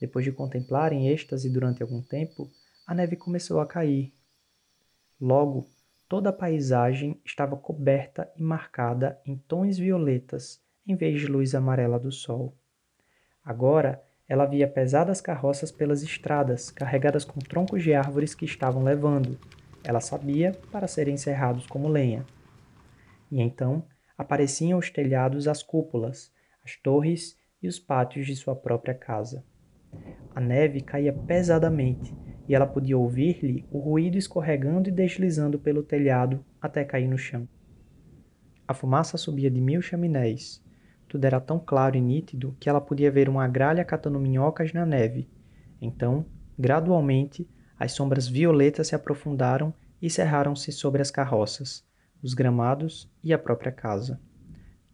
Depois 0.00 0.24
de 0.24 0.32
contemplar 0.32 0.92
em 0.92 1.08
êxtase 1.08 1.50
durante 1.50 1.82
algum 1.82 2.00
tempo, 2.00 2.50
a 2.86 2.94
neve 2.94 3.16
começou 3.16 3.60
a 3.60 3.66
cair. 3.66 4.12
Logo, 5.20 5.68
toda 6.08 6.30
a 6.30 6.32
paisagem 6.32 7.20
estava 7.24 7.56
coberta 7.56 8.30
e 8.36 8.42
marcada 8.42 9.20
em 9.24 9.36
tons 9.36 9.78
violetas, 9.78 10.60
em 10.86 10.96
vez 10.96 11.20
de 11.20 11.26
luz 11.26 11.54
amarela 11.54 11.98
do 11.98 12.12
sol. 12.12 12.54
Agora, 13.44 14.02
ela 14.28 14.46
via 14.46 14.66
pesadas 14.66 15.20
carroças 15.20 15.70
pelas 15.70 16.02
estradas, 16.02 16.70
carregadas 16.70 17.24
com 17.24 17.38
troncos 17.40 17.82
de 17.82 17.92
árvores 17.92 18.34
que 18.34 18.44
estavam 18.44 18.82
levando. 18.82 19.38
Ela 19.82 20.00
sabia 20.00 20.52
para 20.72 20.86
serem 20.86 21.14
encerrados 21.14 21.66
como 21.66 21.88
lenha. 21.88 22.24
E 23.30 23.40
então 23.40 23.84
apareciam 24.16 24.78
os 24.78 24.90
telhados, 24.90 25.46
as 25.46 25.62
cúpulas, 25.62 26.32
as 26.64 26.76
torres 26.76 27.36
e 27.62 27.68
os 27.68 27.78
pátios 27.78 28.26
de 28.26 28.34
sua 28.34 28.56
própria 28.56 28.94
casa. 28.94 29.44
A 30.34 30.40
neve 30.40 30.80
caía 30.80 31.12
pesadamente 31.12 32.14
e 32.48 32.54
ela 32.54 32.66
podia 32.66 32.96
ouvir-lhe 32.96 33.66
o 33.70 33.78
ruído 33.78 34.18
escorregando 34.18 34.88
e 34.88 34.92
deslizando 34.92 35.58
pelo 35.58 35.82
telhado 35.82 36.44
até 36.60 36.84
cair 36.84 37.08
no 37.08 37.18
chão. 37.18 37.48
A 38.66 38.74
fumaça 38.74 39.16
subia 39.16 39.50
de 39.50 39.60
mil 39.60 39.82
chaminés. 39.82 40.62
Tudo 41.14 41.26
era 41.26 41.40
tão 41.40 41.60
claro 41.60 41.96
e 41.96 42.00
nítido 42.00 42.56
que 42.58 42.68
ela 42.68 42.80
podia 42.80 43.08
ver 43.08 43.28
uma 43.28 43.46
gralha 43.46 43.84
catando 43.84 44.18
minhocas 44.18 44.72
na 44.72 44.84
neve. 44.84 45.30
Então, 45.80 46.26
gradualmente, 46.58 47.48
as 47.78 47.92
sombras 47.92 48.26
violetas 48.26 48.88
se 48.88 48.96
aprofundaram 48.96 49.72
e 50.02 50.10
cerraram-se 50.10 50.72
sobre 50.72 51.00
as 51.00 51.12
carroças, 51.12 51.86
os 52.20 52.34
gramados 52.34 53.08
e 53.22 53.32
a 53.32 53.38
própria 53.38 53.70
casa. 53.70 54.20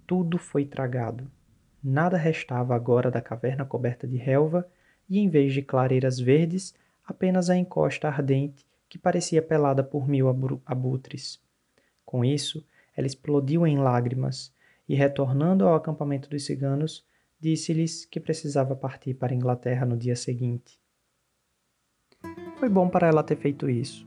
Tudo 0.07 0.37
foi 0.37 0.67
tragado. 0.67 1.27
Nada 1.83 2.19
restava 2.19 2.75
agora 2.75 3.11
da 3.11 3.23
caverna 3.23 3.65
coberta 3.65 4.07
de 4.07 4.19
relva 4.19 4.69
e 5.09 5.21
em 5.21 5.29
vez 5.31 5.55
de 5.55 5.63
clareiras 5.63 6.21
verdes, 6.21 6.75
apenas 7.03 7.49
a 7.49 7.57
encosta 7.57 8.09
ardente 8.09 8.67
que 8.91 8.99
parecia 8.99 9.41
pelada 9.41 9.83
por 9.83 10.07
mil 10.07 10.29
abutres. 10.67 11.41
Com 12.05 12.23
isso, 12.23 12.63
ela 12.95 13.07
explodiu 13.07 13.67
em 13.67 13.79
lágrimas 13.79 14.53
e, 14.91 14.95
retornando 14.97 15.65
ao 15.65 15.77
acampamento 15.77 16.29
dos 16.29 16.45
ciganos, 16.45 17.07
disse-lhes 17.39 18.05
que 18.05 18.19
precisava 18.19 18.75
partir 18.75 19.15
para 19.15 19.33
a 19.33 19.37
Inglaterra 19.37 19.87
no 19.87 19.97
dia 19.97 20.17
seguinte. 20.17 20.81
Foi 22.57 22.69
bom 22.69 22.89
para 22.89 23.07
ela 23.07 23.23
ter 23.23 23.37
feito 23.37 23.71
isso. 23.71 24.05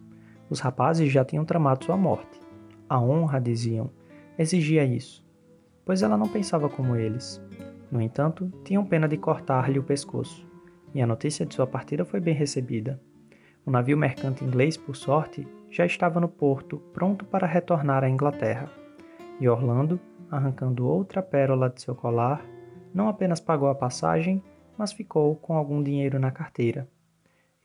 Os 0.49 0.59
rapazes 0.59 1.09
já 1.09 1.23
tinham 1.23 1.45
tramado 1.45 1.85
sua 1.85 1.95
morte. 1.95 2.37
A 2.89 2.99
honra, 2.99 3.39
diziam, 3.39 3.89
exigia 4.37 4.83
isso, 4.83 5.25
pois 5.85 6.03
ela 6.03 6.17
não 6.17 6.27
pensava 6.27 6.67
como 6.67 6.97
eles. 6.97 7.41
No 7.89 8.01
entanto, 8.01 8.51
tinham 8.65 8.85
pena 8.85 9.07
de 9.07 9.15
cortar-lhe 9.15 9.79
o 9.79 9.83
pescoço 9.83 10.45
e 10.93 11.01
a 11.01 11.07
notícia 11.07 11.45
de 11.45 11.55
sua 11.55 11.65
partida 11.65 12.03
foi 12.03 12.19
bem 12.19 12.33
recebida. 12.33 13.01
O 13.65 13.71
navio 13.71 13.97
mercante 13.97 14.43
inglês, 14.43 14.75
por 14.75 14.97
sorte, 14.97 15.47
já 15.71 15.85
estava 15.85 16.19
no 16.19 16.27
porto, 16.27 16.79
pronto 16.91 17.23
para 17.23 17.47
retornar 17.47 18.03
à 18.03 18.09
Inglaterra. 18.09 18.69
E 19.39 19.47
Orlando, 19.47 19.97
arrancando 20.29 20.87
outra 20.87 21.21
pérola 21.21 21.69
de 21.69 21.81
seu 21.81 21.95
colar, 21.95 22.45
não 22.93 23.07
apenas 23.07 23.39
pagou 23.39 23.69
a 23.69 23.75
passagem, 23.75 24.43
mas 24.77 24.93
ficou 24.93 25.35
com 25.35 25.55
algum 25.55 25.81
dinheiro 25.81 26.19
na 26.19 26.31
carteira. 26.31 26.87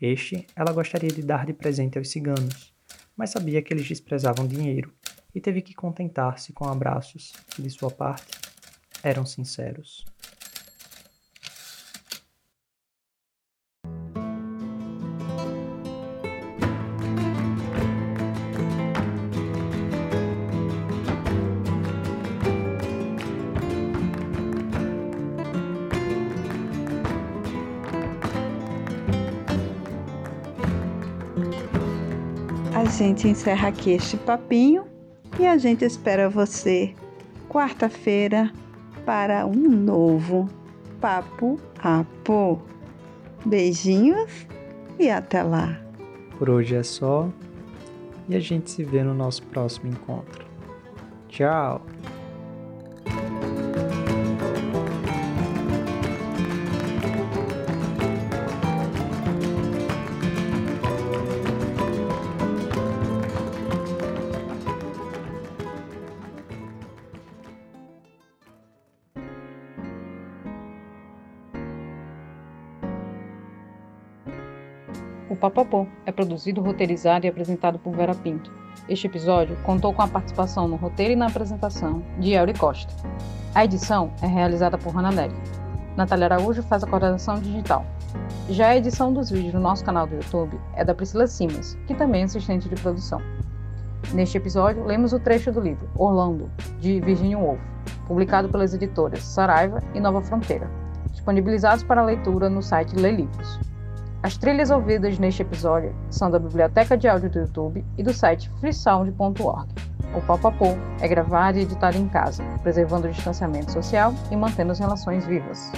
Este 0.00 0.46
ela 0.54 0.72
gostaria 0.72 1.10
de 1.10 1.22
dar 1.22 1.44
de 1.44 1.52
presente 1.52 1.98
aos 1.98 2.10
ciganos, 2.10 2.74
mas 3.16 3.30
sabia 3.30 3.60
que 3.60 3.72
eles 3.72 3.88
desprezavam 3.88 4.46
dinheiro 4.46 4.92
e 5.34 5.40
teve 5.40 5.60
que 5.60 5.74
contentar-se 5.74 6.52
com 6.52 6.64
abraços 6.64 7.32
que, 7.50 7.62
de 7.62 7.70
sua 7.70 7.90
parte, 7.90 8.30
eram 9.02 9.26
sinceros. 9.26 10.04
Gente 32.98 33.28
encerra 33.28 33.68
aqui 33.68 33.92
este 33.92 34.16
papinho 34.16 34.84
e 35.38 35.46
a 35.46 35.56
gente 35.56 35.84
espera 35.84 36.28
você 36.28 36.92
quarta-feira 37.48 38.52
para 39.06 39.46
um 39.46 39.68
novo 39.70 40.48
Papo 41.00 41.60
Apo. 41.80 42.60
Beijinhos 43.46 44.48
e 44.98 45.08
até 45.08 45.44
lá. 45.44 45.80
Por 46.36 46.50
hoje 46.50 46.74
é 46.74 46.82
só 46.82 47.28
e 48.28 48.34
a 48.34 48.40
gente 48.40 48.68
se 48.68 48.82
vê 48.82 49.04
no 49.04 49.14
nosso 49.14 49.44
próximo 49.44 49.92
encontro. 49.92 50.44
Tchau! 51.28 51.80
Papapô 75.50 75.86
é 76.04 76.12
produzido, 76.12 76.60
roteirizado 76.60 77.24
e 77.24 77.28
apresentado 77.28 77.78
por 77.78 77.96
Vera 77.96 78.14
Pinto. 78.14 78.52
Este 78.86 79.06
episódio 79.06 79.56
contou 79.62 79.94
com 79.94 80.02
a 80.02 80.06
participação 80.06 80.68
no 80.68 80.76
roteiro 80.76 81.14
e 81.14 81.16
na 81.16 81.26
apresentação 81.26 82.02
de 82.18 82.32
Elri 82.32 82.52
Costa. 82.52 82.92
A 83.54 83.64
edição 83.64 84.12
é 84.20 84.26
realizada 84.26 84.76
por 84.76 84.94
Hannah 84.94 85.10
Nery. 85.10 85.34
Natália 85.96 86.26
Araújo 86.26 86.62
faz 86.62 86.84
a 86.84 86.86
coordenação 86.86 87.40
digital. 87.40 87.86
Já 88.50 88.68
a 88.68 88.76
edição 88.76 89.10
dos 89.10 89.30
vídeos 89.30 89.54
no 89.54 89.60
nosso 89.60 89.82
canal 89.82 90.06
do 90.06 90.16
YouTube 90.16 90.60
é 90.74 90.84
da 90.84 90.94
Priscila 90.94 91.26
Simas, 91.26 91.78
que 91.86 91.94
também 91.94 92.20
é 92.20 92.24
assistente 92.24 92.68
de 92.68 92.74
produção. 92.74 93.22
Neste 94.12 94.36
episódio, 94.36 94.84
lemos 94.84 95.14
o 95.14 95.18
trecho 95.18 95.50
do 95.50 95.62
livro 95.62 95.88
Orlando, 95.96 96.50
de 96.78 97.00
Virginia 97.00 97.38
Woolf, 97.38 97.60
publicado 98.06 98.50
pelas 98.50 98.74
editoras 98.74 99.22
Saraiva 99.22 99.82
e 99.94 100.00
Nova 100.00 100.20
Fronteira, 100.20 100.70
disponibilizados 101.10 101.82
para 101.84 102.04
leitura 102.04 102.50
no 102.50 102.62
site 102.62 102.94
Lê 102.94 103.12
Livros. 103.12 103.58
As 104.22 104.36
trilhas 104.36 104.70
ouvidas 104.70 105.18
neste 105.18 105.42
episódio 105.42 105.94
são 106.10 106.30
da 106.30 106.38
biblioteca 106.38 106.96
de 106.96 107.06
áudio 107.06 107.30
do 107.30 107.38
YouTube 107.38 107.84
e 107.96 108.02
do 108.02 108.12
site 108.12 108.50
freesound.org. 108.58 109.68
O 110.14 110.20
Papapô 110.22 110.76
é 111.00 111.06
gravado 111.06 111.58
e 111.58 111.62
editado 111.62 111.96
em 111.96 112.08
casa, 112.08 112.42
preservando 112.62 113.06
o 113.06 113.10
distanciamento 113.10 113.70
social 113.70 114.12
e 114.30 114.36
mantendo 114.36 114.72
as 114.72 114.78
relações 114.80 115.24
vivas. 115.24 115.70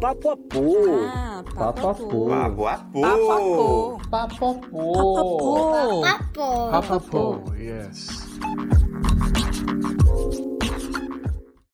Papapu. 0.00 0.76
Ah, 1.12 1.42
Papapu. 1.56 2.28
Papapu. 2.28 3.00
Papapô. 3.00 3.98
Papapô. 4.10 6.02
Papapô. 6.02 6.70
Papapô, 6.70 7.54
yes. 7.56 8.28